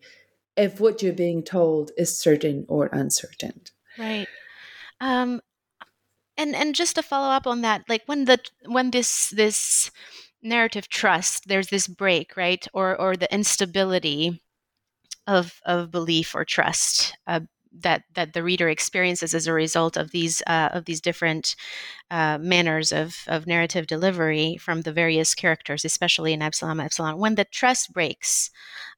[0.56, 3.60] if what you're being told is certain or uncertain.
[3.98, 4.28] Right.
[5.00, 5.42] Um
[6.38, 9.90] and and just to follow up on that like when the when this this
[10.40, 12.66] narrative trust there's this break right?
[12.72, 14.40] Or or the instability
[15.26, 17.40] of of belief or trust uh,
[17.82, 21.56] that that the reader experiences as a result of these uh, of these different
[22.10, 27.18] uh, manners of of narrative delivery from the various characters, especially in Absalom Epsilon.
[27.18, 28.50] When the trust breaks,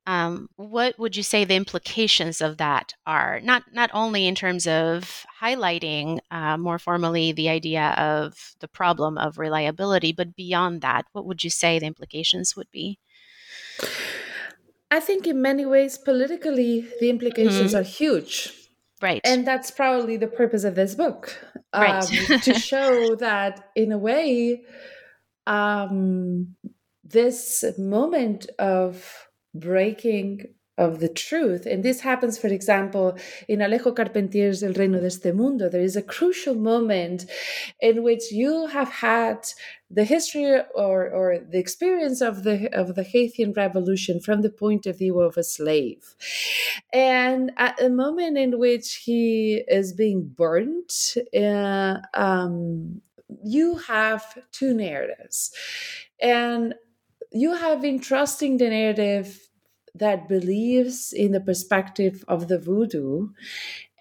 [0.06, 3.40] um, what would you say the implications of that are?
[3.40, 9.18] Not not only in terms of highlighting uh, more formally the idea of the problem
[9.18, 12.98] of reliability, but beyond that, what would you say the implications would be?
[14.90, 17.76] I think in many ways, politically, the implications mm-hmm.
[17.76, 18.59] are huge.
[19.02, 19.20] Right.
[19.24, 21.34] And that's probably the purpose of this book.
[21.74, 22.04] Right.
[22.30, 24.62] Um, to show that, in a way,
[25.46, 26.54] um,
[27.04, 30.46] this moment of breaking
[30.80, 31.66] of the truth.
[31.66, 33.16] And this happens, for example,
[33.46, 35.68] in Alejo Carpentier's El Reino de este Mundo.
[35.68, 37.26] There is a crucial moment
[37.80, 39.38] in which you have had
[39.90, 44.86] the history or, or the experience of the of the Haitian Revolution from the point
[44.86, 46.14] of view of a slave,
[46.92, 50.92] and at a moment in which he is being burnt,
[51.36, 53.02] uh, um,
[53.44, 54.22] you have
[54.52, 55.50] two narratives,
[56.22, 56.74] and
[57.32, 59.49] you have been trusting the narrative
[60.00, 63.28] that believes in the perspective of the voodoo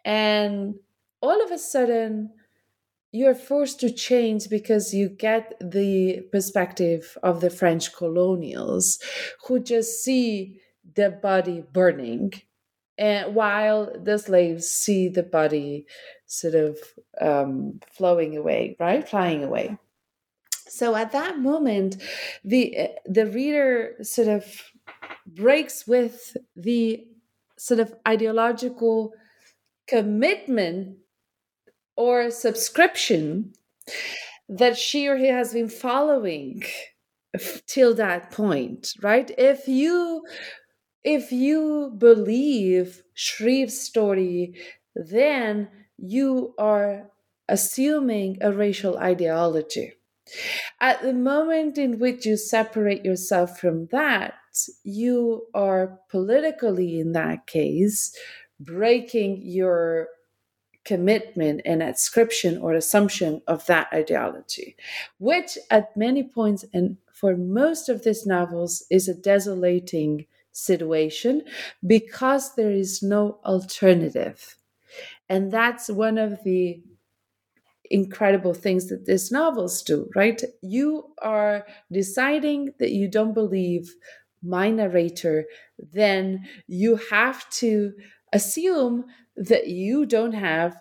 [0.04, 0.76] and
[1.22, 2.32] all of a sudden
[3.12, 9.00] you're forced to change because you get the perspective of the french colonials
[9.46, 10.60] who just see
[10.96, 12.32] the body burning
[12.98, 15.86] and while the slaves see the body
[16.26, 16.78] sort of
[17.22, 19.08] um, flowing away right?
[19.08, 19.78] Flying away.
[20.68, 21.98] So at that moment
[22.44, 24.44] the the reader sort of
[25.26, 27.06] breaks with the
[27.58, 29.14] sort of ideological
[29.88, 30.98] commitment
[31.96, 33.54] or subscription
[34.48, 36.64] that she or he has been following
[37.68, 39.32] till that point right?
[39.38, 40.24] If you
[41.04, 44.56] if you believe Shreve's story
[44.96, 47.10] then you are
[47.48, 49.94] assuming a racial ideology.
[50.80, 54.36] At the moment in which you separate yourself from that
[54.84, 58.16] you are politically, in that case,
[58.60, 60.10] breaking your
[60.86, 64.76] commitment and adscription or assumption of that ideology,
[65.20, 71.44] which at many points and for most of these novels is a desolating situation
[71.86, 74.56] because there is no alternative.
[75.28, 76.82] And that's one of the
[77.92, 80.42] incredible things that these novels do, right?
[80.62, 83.94] You are deciding that you don't believe
[84.44, 85.46] my narrator,
[85.78, 87.94] then you have to
[88.34, 90.76] assume that you don't have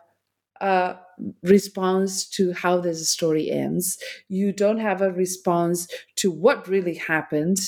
[0.60, 0.96] a
[1.42, 3.98] response to how this story ends.
[4.28, 7.58] You don't have a response to what really happened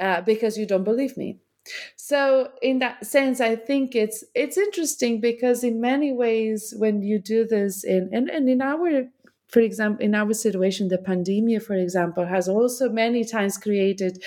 [0.00, 1.38] uh, because you don't believe me.
[1.96, 7.18] So in that sense, I think it's it's interesting because in many ways, when you
[7.18, 9.04] do this in and, and in our
[9.48, 14.22] for example, in our situation, the pandemic, for example, has also many times created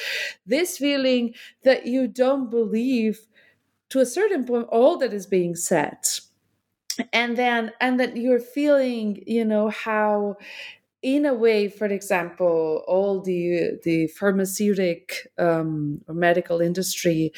[0.46, 3.28] this feeling that you don't believe
[3.90, 5.98] to a certain point all that is being said.
[7.14, 10.36] And then, and that you're feeling, you know, how
[11.02, 17.32] in a way, for example, all the the pharmaceutic um, or medical industry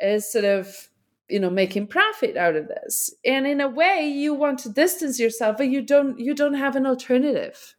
[0.00, 0.87] is sort of
[1.28, 3.14] you know making profit out of this.
[3.24, 6.76] And in a way you want to distance yourself but you don't you don't have
[6.76, 7.74] an alternative.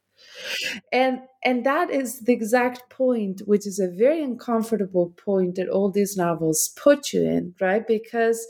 [0.91, 5.89] And and that is the exact point which is a very uncomfortable point that all
[5.89, 7.85] these novels put you in right?
[7.85, 8.45] Because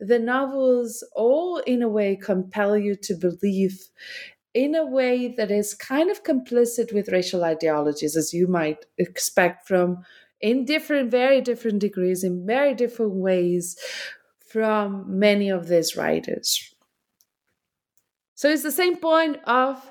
[0.00, 3.88] the novels all in a way compel you to believe
[4.54, 9.66] in a way that is kind of complicit with racial ideologies as you might expect
[9.66, 10.04] from
[10.40, 13.76] in different very different degrees in very different ways
[14.52, 16.74] from many of these writers
[18.34, 19.90] so it's the same point of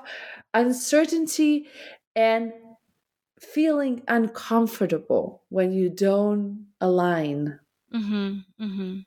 [0.54, 1.68] uncertainty
[2.16, 2.52] and
[3.40, 7.60] feeling uncomfortable when you don't align.
[7.94, 9.00] Mm-hmm, mm-hmm.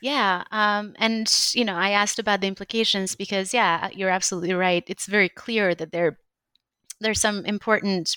[0.00, 0.44] Yeah.
[0.50, 4.82] Um, and, you know, I asked about the implications because, yeah, you're absolutely right.
[4.86, 6.18] It's very clear that there,
[7.00, 8.16] there's some important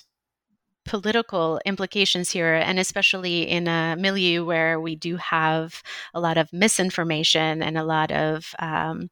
[0.86, 5.82] political implications here, and especially in a milieu where we do have
[6.14, 9.10] a lot of misinformation and a lot of um,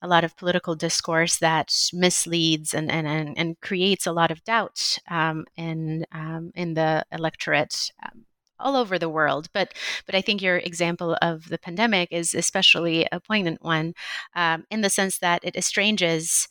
[0.00, 4.42] a lot of political discourse that misleads and and, and, and creates a lot of
[4.44, 7.90] doubt um, in um, in the electorate.
[8.02, 8.24] Um,
[8.58, 9.74] all over the world, but
[10.06, 13.92] but I think your example of the pandemic is especially a poignant one,
[14.36, 16.46] um, in the sense that it estranges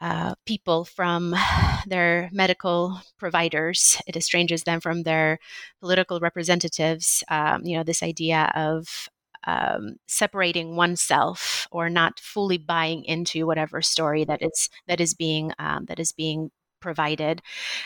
[0.00, 1.34] uh, people from
[1.86, 4.00] their medical providers.
[4.06, 5.38] It estranges them from their
[5.80, 7.22] political representatives.
[7.28, 9.08] Um, you know, this idea of
[9.46, 15.52] um, separating oneself or not fully buying into whatever story that is that is being
[15.58, 17.42] um, that is being provided.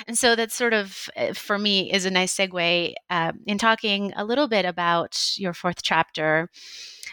[0.07, 4.13] And so that sort of, eh, for me, is a nice segue uh, in talking
[4.17, 6.51] a little bit about your fourth chapter,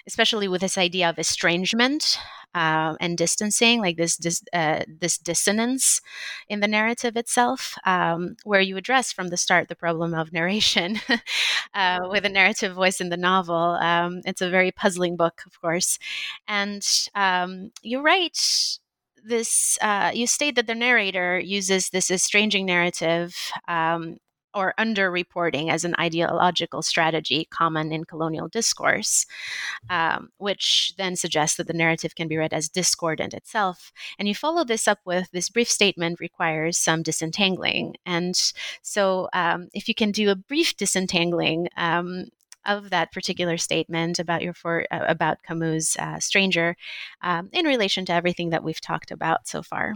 [0.06, 2.20] especially with this idea of estrangement
[2.54, 6.02] uh, and distancing, like this dis, uh, this dissonance
[6.48, 11.00] in the narrative itself, um, where you address from the start the problem of narration
[11.74, 13.78] uh, with a narrative voice in the novel.
[13.82, 16.00] Um, it's a very puzzling book, of course,
[16.48, 16.86] and
[17.16, 18.80] um, you write
[19.24, 23.36] this uh, you state that the narrator uses this estranging narrative
[23.68, 24.18] um,
[24.54, 29.26] or underreporting as an ideological strategy common in colonial discourse,
[29.90, 33.92] um, which then suggests that the narrative can be read as discordant itself.
[34.18, 37.96] And you follow this up with this brief statement requires some disentangling.
[38.06, 38.36] And
[38.82, 42.26] so, um, if you can do a brief disentangling, um,
[42.68, 46.76] of that particular statement about your for uh, about Camus' uh, Stranger
[47.22, 49.94] um, in relation to everything that we've talked about so far.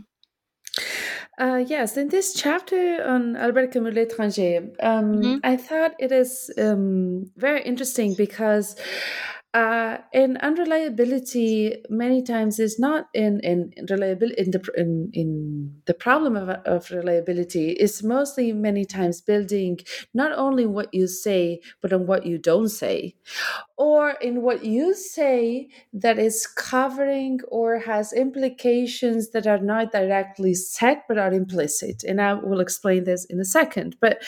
[1.39, 5.37] Uh, yes, in this chapter on Albert Camus L'Étranger, um, mm-hmm.
[5.43, 8.75] I thought it is um, very interesting because
[9.53, 15.93] uh, and unreliability many times is not in in, reliability in the in, in the
[15.93, 19.77] problem of, of reliability is mostly many times building
[20.13, 23.13] not only what you say but on what you don't say
[23.81, 30.53] or in what you say that is covering or has implications that are not directly
[30.53, 34.21] said but are implicit and i will explain this in a second but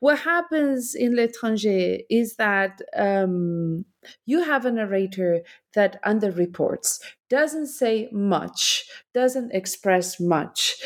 [0.00, 3.84] what happens in l'étranger is that um,
[4.24, 5.42] you have a narrator
[5.74, 10.76] that underreports, doesn't say much, doesn't express much.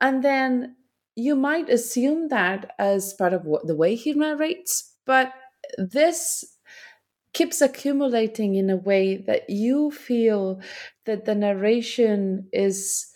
[0.00, 0.76] And then
[1.14, 5.32] you might assume that as part of what, the way he narrates, but
[5.78, 6.55] this
[7.36, 10.58] keeps accumulating in a way that you feel
[11.04, 13.12] that the narration is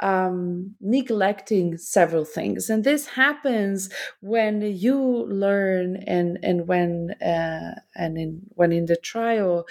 [0.00, 3.88] um, neglecting several things, and this happens
[4.20, 9.64] when you learn and and when uh, and in when in the trial,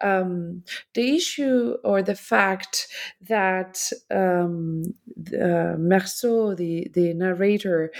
[0.00, 0.62] um,
[0.94, 2.86] the issue or the fact
[3.20, 7.90] that um, the, Meursault, the the narrator,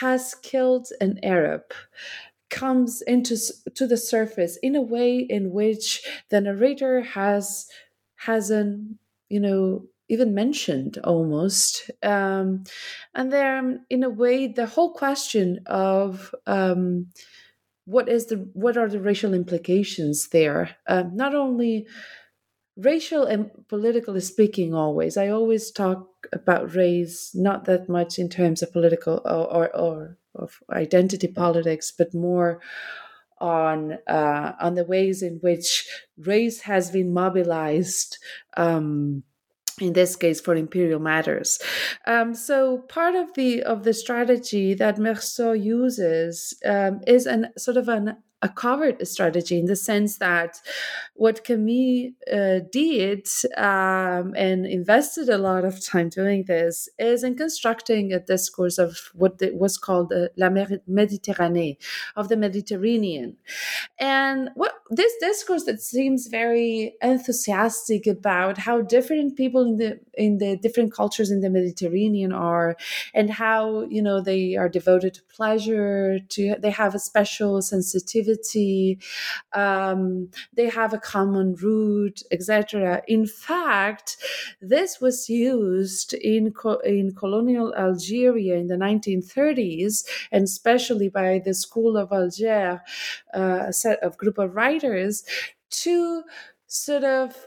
[0.00, 1.72] has killed an Arab
[2.50, 3.36] comes into
[3.74, 7.66] to the surface in a way in which the narrator has
[8.16, 11.90] hasn't you know even mentioned almost.
[12.02, 12.64] Um,
[13.14, 17.08] and then, in a way, the whole question of um,
[17.84, 20.76] what is the what are the racial implications there?
[20.86, 21.86] Uh, not only
[22.78, 25.16] racial and politically speaking, always.
[25.16, 30.18] I always talk about race not that much in terms of political or or, or
[30.34, 32.60] of identity politics, but more
[33.40, 38.18] on uh, on the ways in which race has been mobilized
[38.56, 39.22] um,
[39.80, 41.60] in this case for imperial matters
[42.06, 47.76] um, so part of the of the strategy that Meursault uses um, is an sort
[47.76, 50.60] of an a covert strategy in the sense that
[51.14, 53.26] what Camus uh, did
[53.56, 59.10] um, and invested a lot of time doing this is in constructing a discourse of
[59.14, 61.78] what was called uh, la Méditerranée,
[62.14, 63.36] of the Mediterranean.
[63.98, 70.38] And what this discourse that seems very enthusiastic about how different people in the in
[70.38, 72.76] the different cultures in the Mediterranean are,
[73.14, 78.27] and how you know they are devoted to pleasure, to they have a special sensitivity
[79.52, 83.02] um, they have a common root, etc.
[83.06, 84.16] In fact,
[84.60, 91.54] this was used in, co- in colonial Algeria in the 1930s, and especially by the
[91.54, 92.82] School of Alger,
[93.34, 95.24] uh, a set of group of writers,
[95.70, 96.22] to
[96.66, 97.46] sort of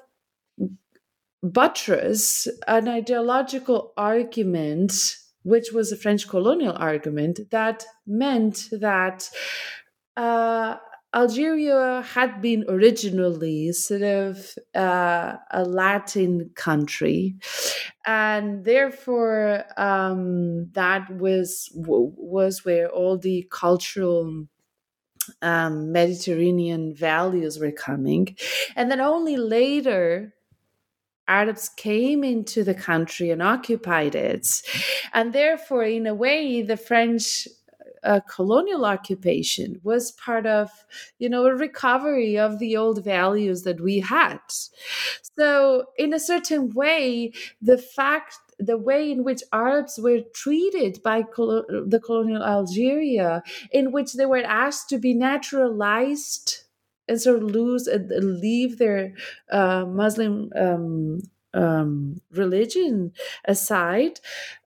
[1.43, 9.29] buttress an ideological argument which was a French colonial argument that meant that
[10.21, 10.77] uh,
[11.13, 17.35] Algeria had been originally sort of uh, a Latin country,
[18.05, 24.45] and therefore um, that was was where all the cultural
[25.41, 28.37] um, Mediterranean values were coming,
[28.75, 30.33] and then only later
[31.27, 34.61] Arabs came into the country and occupied it,
[35.13, 37.47] and therefore, in a way, the French
[38.03, 40.69] uh, colonial occupation was part of
[41.19, 44.39] you know a recovery of the old values that we had.
[45.37, 51.23] So in a certain way the fact the way in which Arabs were treated by
[51.23, 53.41] col- the colonial Algeria,
[53.71, 56.63] in which they were asked to be naturalized
[57.07, 59.15] and sort of lose and leave their
[59.51, 61.21] uh, Muslim um,
[61.55, 63.13] um, religion
[63.45, 64.19] aside,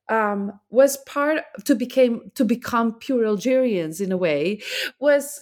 [0.09, 4.61] um, was part to became to become pure Algerians in a way
[4.99, 5.39] was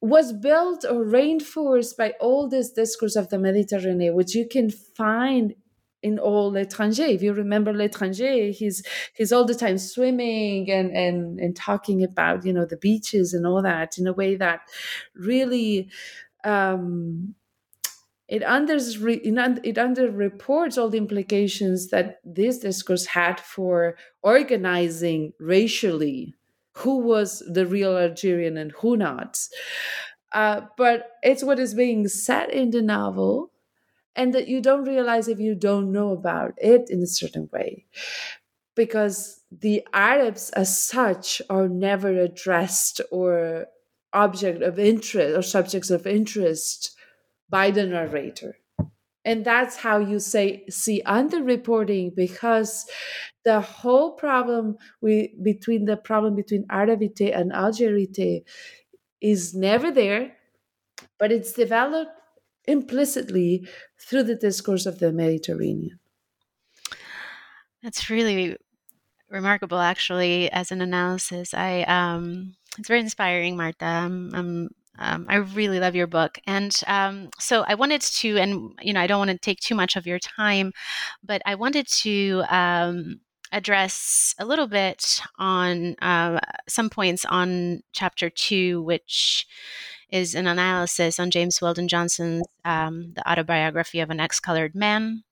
[0.00, 5.54] was built or reinforced by all this discourse of the Mediterranean, which you can find
[6.02, 7.08] in all l'étranger.
[7.08, 8.82] If you remember l'étranger, he's
[9.14, 13.46] he's all the time swimming and and and talking about you know the beaches and
[13.46, 14.62] all that in a way that
[15.14, 15.88] really
[16.44, 17.34] um,
[18.32, 26.34] it under it under reports all the implications that this discourse had for organizing racially
[26.76, 29.38] who was the real Algerian and who not.
[30.32, 33.50] Uh, but it's what is being said in the novel,
[34.16, 37.84] and that you don't realize if you don't know about it in a certain way.
[38.74, 43.66] Because the Arabs, as such, are never addressed or
[44.14, 46.96] object of interest or subjects of interest
[47.52, 48.56] by the narrator.
[49.24, 52.86] And that's how you say see underreporting because
[53.44, 58.42] the whole problem we between the problem between arabite and algerite
[59.20, 60.32] is never there
[61.20, 62.10] but it's developed
[62.64, 66.00] implicitly through the discourse of the mediterranean.
[67.82, 68.56] That's really
[69.30, 71.54] remarkable actually as an analysis.
[71.54, 76.38] I um it's very inspiring marta i'm, I'm um, I really love your book.
[76.46, 79.74] And um, so I wanted to, and, you know, I don't want to take too
[79.74, 80.72] much of your time,
[81.22, 83.20] but I wanted to um,
[83.52, 89.46] address a little bit on uh, some points on chapter two, which
[90.10, 95.24] is an analysis on James Weldon Johnson's um, The Autobiography of an Ex-Colored Man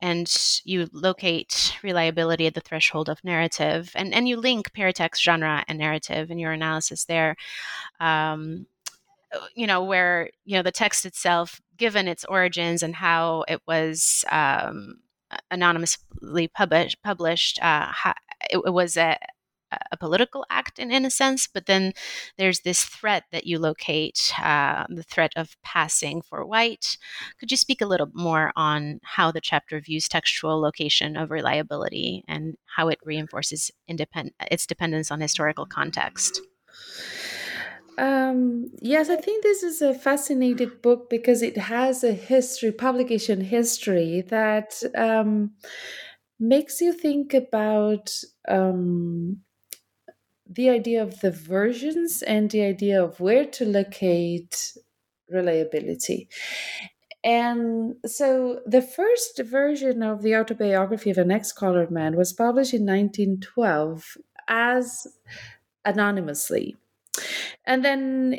[0.00, 5.64] and you locate reliability at the threshold of narrative and, and you link paratext genre
[5.66, 7.34] and narrative in your analysis there
[7.98, 8.66] um,
[9.54, 14.24] you know where you know the text itself given its origins and how it was
[14.30, 14.96] um,
[15.50, 17.92] anonymously published published uh,
[18.50, 19.18] it, it, was a,
[19.92, 21.92] a political act in, in a sense but then
[22.38, 26.96] there's this threat that you locate uh, the threat of passing for white.
[27.38, 32.24] Could you speak a little more on how the chapter views textual location of reliability
[32.26, 36.40] and how it reinforces independ- its dependence on historical context
[37.98, 43.40] um, yes, I think this is a fascinating book because it has a history, publication
[43.40, 45.50] history that um,
[46.38, 48.14] makes you think about
[48.48, 49.38] um,
[50.48, 54.76] the idea of the versions and the idea of where to locate
[55.28, 56.28] reliability.
[57.24, 62.72] And so the first version of the autobiography of an ex colored man was published
[62.72, 65.06] in 1912 as
[65.84, 66.76] anonymously.
[67.64, 68.38] And then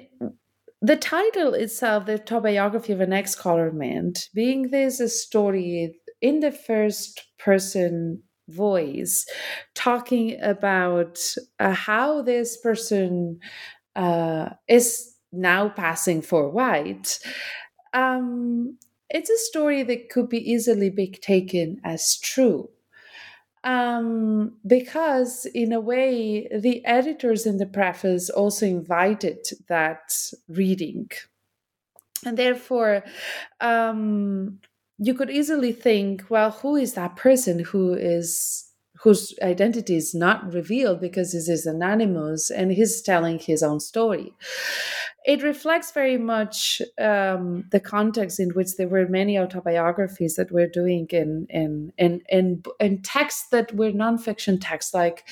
[0.81, 6.51] the title itself, the autobiography of an ex-colored man, being this a story in the
[6.51, 9.25] first person voice,
[9.75, 11.19] talking about
[11.59, 13.39] uh, how this person
[13.95, 17.19] uh, is now passing for white,
[17.93, 18.77] um,
[19.09, 22.69] it's a story that could be easily be taken as true.
[23.63, 30.15] Um, because, in a way, the editors in the preface also invited that
[30.47, 31.09] reading.
[32.25, 33.03] And therefore,
[33.59, 34.59] um,
[34.97, 38.65] you could easily think, well, who is that person who is
[39.01, 44.33] whose identity is not revealed because this is anonymous and he's telling his own story.
[45.25, 50.69] It reflects very much um, the context in which there were many autobiographies that we're
[50.69, 55.25] doing in in in in, in texts that were nonfiction texts like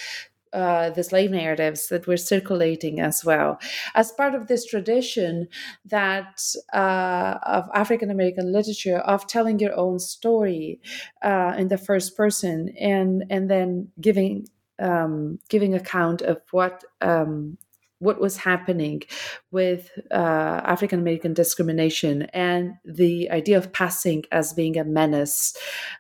[0.53, 3.59] uh, the slave narratives that were circulating as well.
[3.95, 5.47] As part of this tradition
[5.85, 6.41] that
[6.73, 10.79] uh, of African American literature of telling your own story
[11.21, 14.47] uh, in the first person and and then giving
[14.79, 17.57] um, giving account of what um,
[17.99, 19.03] what was happening
[19.51, 25.55] with uh, African American discrimination and the idea of passing as being a menace,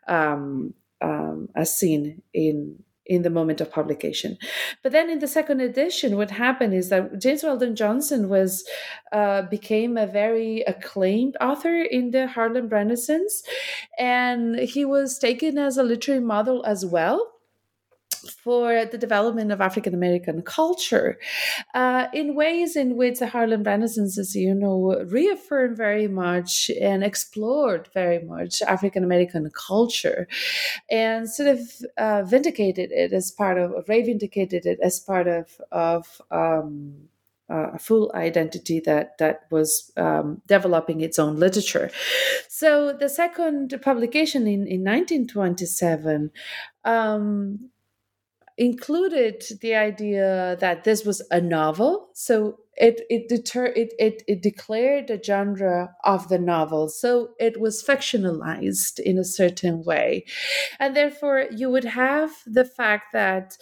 [0.07, 4.37] um, um, as seen in in the moment of publication.
[4.83, 8.65] But then in the second edition, what happened is that James Weldon Johnson was
[9.11, 13.43] uh, became a very acclaimed author in the Harlem Renaissance,
[13.97, 17.36] and he was taken as a literary model as well
[18.29, 21.17] for the development of African American culture
[21.73, 27.03] uh, in ways in which the Harlem Renaissance, as you know, reaffirmed very much and
[27.03, 30.27] explored very much African American culture
[30.89, 31.59] and sort of
[31.97, 37.07] uh, vindicated it as part of, reivindicated it as part of, of um,
[37.49, 41.89] uh, a full identity that that was um, developing its own literature.
[42.49, 46.31] So the second publication in, in 1927
[46.83, 47.69] um,
[48.57, 52.09] included the idea that this was a novel.
[52.13, 56.89] So it it deter it, it it declared the genre of the novel.
[56.89, 60.25] So it was fictionalized in a certain way.
[60.79, 63.57] And therefore you would have the fact that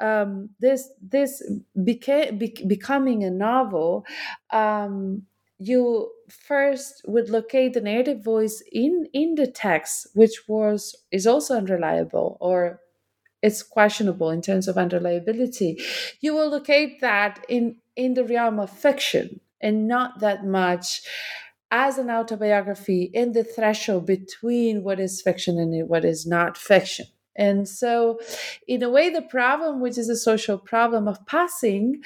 [0.00, 1.42] um, this this
[1.84, 4.04] became be, becoming a novel
[4.50, 5.22] um,
[5.58, 11.56] you first would locate the narrative voice in in the text which was is also
[11.56, 12.80] unreliable or
[13.42, 15.78] it's questionable in terms of unreliability,
[16.20, 21.02] you will locate that in, in the realm of fiction and not that much
[21.70, 27.06] as an autobiography in the threshold between what is fiction and what is not fiction.
[27.36, 28.18] And so,
[28.66, 32.02] in a way, the problem, which is a social problem of passing,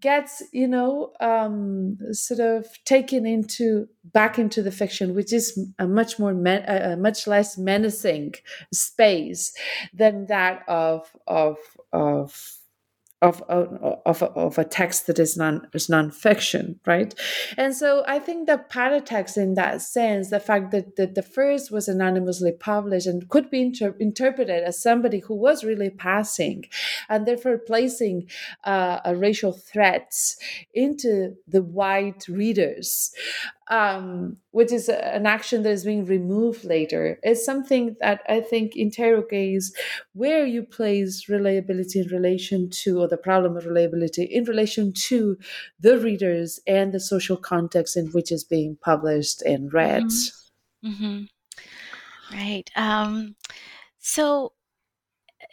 [0.00, 5.86] gets you know um, sort of taken into back into the fiction which is a
[5.86, 8.34] much more men, a, much less menacing
[8.72, 9.52] space
[9.94, 11.56] than that of of
[11.92, 12.59] of
[13.22, 17.14] of, of, of a text that is non is nonfiction, right?
[17.58, 21.70] And so I think the paratext in that sense, the fact that, that the first
[21.70, 26.64] was anonymously published and could be inter- interpreted as somebody who was really passing,
[27.08, 28.28] and therefore placing
[28.64, 30.36] uh, a racial threats
[30.72, 33.12] into the white readers,
[33.70, 38.76] um, which is an action that is being removed later, is something that I think
[38.76, 39.72] interrogates
[40.12, 45.38] where you place reliability in relation to, or the problem of reliability in relation to
[45.78, 50.02] the readers and the social context in which it's being published and read.
[50.02, 50.88] Mm-hmm.
[50.88, 52.36] Mm-hmm.
[52.36, 52.70] Right.
[52.74, 53.36] Um,
[53.98, 54.52] so,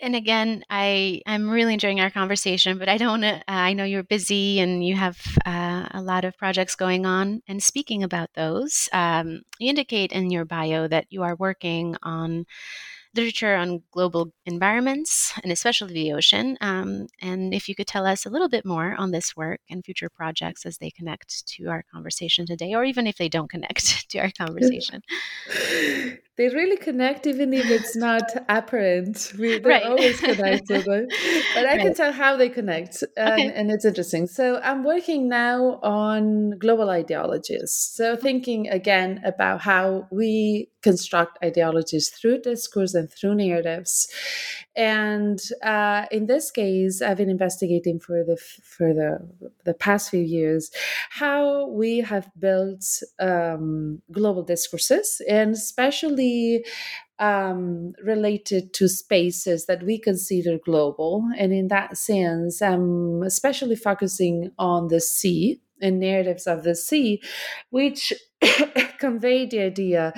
[0.01, 3.23] and again, I I'm really enjoying our conversation, but I don't.
[3.23, 7.41] Uh, I know you're busy and you have uh, a lot of projects going on.
[7.47, 12.45] And speaking about those, um, you indicate in your bio that you are working on
[13.15, 16.57] literature on global environments and especially the ocean.
[16.61, 19.83] Um, and if you could tell us a little bit more on this work and
[19.83, 24.09] future projects as they connect to our conversation today, or even if they don't connect
[24.11, 25.01] to our conversation.
[26.37, 29.33] they really connect even if it's not apparent.
[29.39, 29.83] We, they're right.
[29.83, 30.85] always connected.
[30.85, 31.07] but
[31.57, 31.81] I right.
[31.81, 33.03] can tell how they connect.
[33.17, 33.51] And, okay.
[33.55, 34.27] and it's interesting.
[34.27, 37.71] So I'm working now on global ideologies.
[37.71, 44.07] So thinking again about how we construct ideologies through discourse and through narratives.
[44.77, 49.27] And uh, in this case, I've been investigating for the for the
[49.65, 50.69] the past few years
[51.09, 52.85] how we have built
[53.19, 56.63] um, global discourses, and especially
[57.17, 61.27] um, related to spaces that we consider global.
[61.37, 67.21] And in that sense, I'm especially focusing on the sea and narratives of the sea,
[67.71, 68.13] which
[68.99, 70.13] convey the idea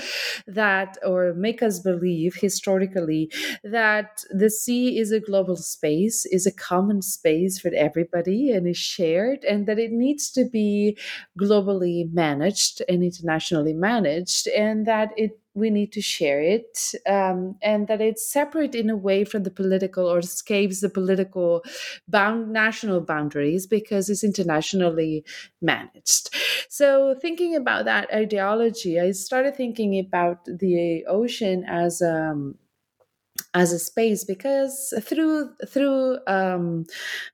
[0.47, 3.31] that, or make us believe historically,
[3.63, 8.77] that the sea is a global space, is a common space for everybody and is
[8.77, 10.97] shared, and that it needs to be
[11.39, 17.87] globally managed and internationally managed, and that it we need to share it um, and
[17.87, 21.63] that it's separate in a way from the political or escapes the political
[22.07, 25.25] bound national boundaries because it's internationally
[25.61, 26.33] managed.
[26.69, 32.55] So thinking about that ideology i started thinking about the ocean as um,
[33.53, 36.85] as a space because through through um,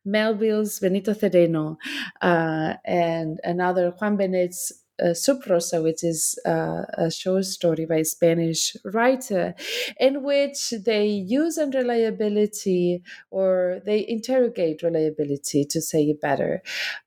[0.06, 1.78] Melville's Benito Cereno
[2.22, 4.72] uh, and another Juan Benet's
[5.02, 9.56] uh, Subrosa, which is uh, a short story by a Spanish writer,
[10.00, 16.62] in which they use unreliability or they interrogate reliability, to say it better.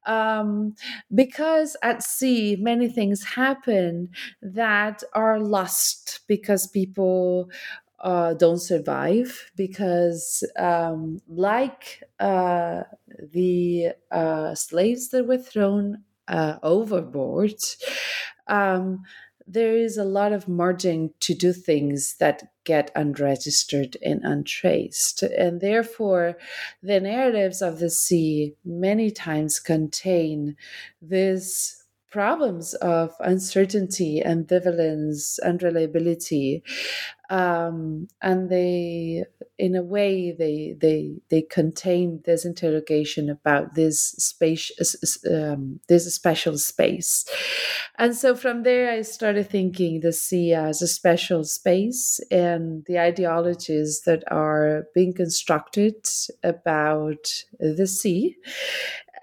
[0.07, 0.75] Um,
[1.15, 4.11] because at sea, many things happen
[4.43, 7.51] that are lost because people
[8.01, 12.83] uh, don't survive because, um, like uh,
[13.33, 17.55] the uh, slaves that were thrown uh, overboard,
[18.47, 19.03] um,
[19.47, 25.23] there is a lot of margin to do things that get unregistered and untraced.
[25.23, 26.37] And therefore,
[26.83, 30.55] the narratives of the sea many times contain
[31.01, 36.63] this problems of uncertainty, ambivalence, unreliability,
[37.31, 39.25] um, and they,
[39.59, 44.71] in a way, they they they contain this interrogation about this space,
[45.31, 47.27] um, this special space,
[47.99, 52.99] and so from there I started thinking the sea as a special space and the
[52.99, 55.97] ideologies that are being constructed
[56.43, 58.37] about the sea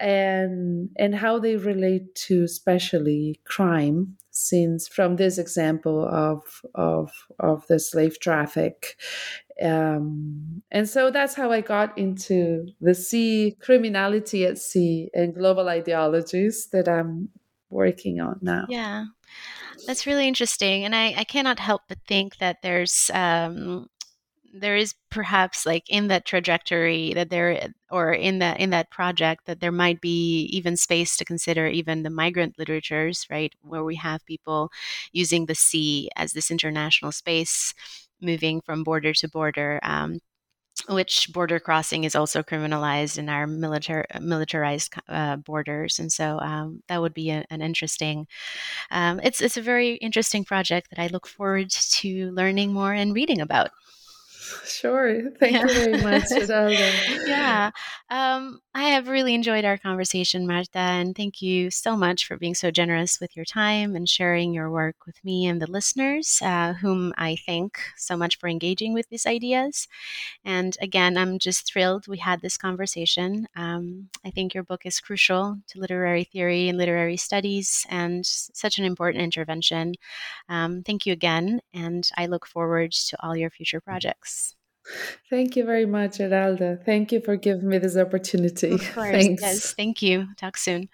[0.00, 6.42] and and how they relate to especially crime since from this example of
[6.74, 8.96] of of the slave traffic
[9.62, 15.68] um, and so that's how I got into the sea criminality at sea and global
[15.68, 17.30] ideologies that I'm
[17.70, 18.66] working on now.
[18.68, 19.06] Yeah,
[19.86, 23.88] that's really interesting, and I, I cannot help but think that there's um,
[24.60, 29.46] there is perhaps like in that trajectory that there or in that in that project
[29.46, 33.96] that there might be even space to consider even the migrant literatures right where we
[33.96, 34.70] have people
[35.12, 37.74] using the sea as this international space
[38.20, 40.20] moving from border to border um,
[40.88, 46.82] which border crossing is also criminalized in our militar, militarized uh, borders, and so um,
[46.88, 48.26] that would be a, an interesting.
[48.90, 53.14] Um, it's it's a very interesting project that I look forward to learning more and
[53.14, 53.70] reading about.
[54.64, 55.30] Sure.
[55.40, 55.62] Thank yeah.
[55.62, 56.24] you very much,
[57.26, 57.70] yeah.
[58.10, 62.54] Um, I have really enjoyed our conversation, Marta, and thank you so much for being
[62.54, 66.74] so generous with your time and sharing your work with me and the listeners, uh,
[66.74, 69.88] whom I thank so much for engaging with these ideas.
[70.44, 73.48] And again, I'm just thrilled we had this conversation.
[73.56, 78.78] Um, I think your book is crucial to literary theory and literary studies and such
[78.78, 79.94] an important intervention.
[80.48, 84.35] Um, thank you again, and I look forward to all your future projects.
[85.28, 86.84] Thank you very much, Geralda.
[86.84, 88.72] Thank you for giving me this opportunity.
[88.72, 89.10] Of course.
[89.12, 89.42] Thanks.
[89.42, 90.28] Yes, thank you.
[90.36, 90.88] Talk soon.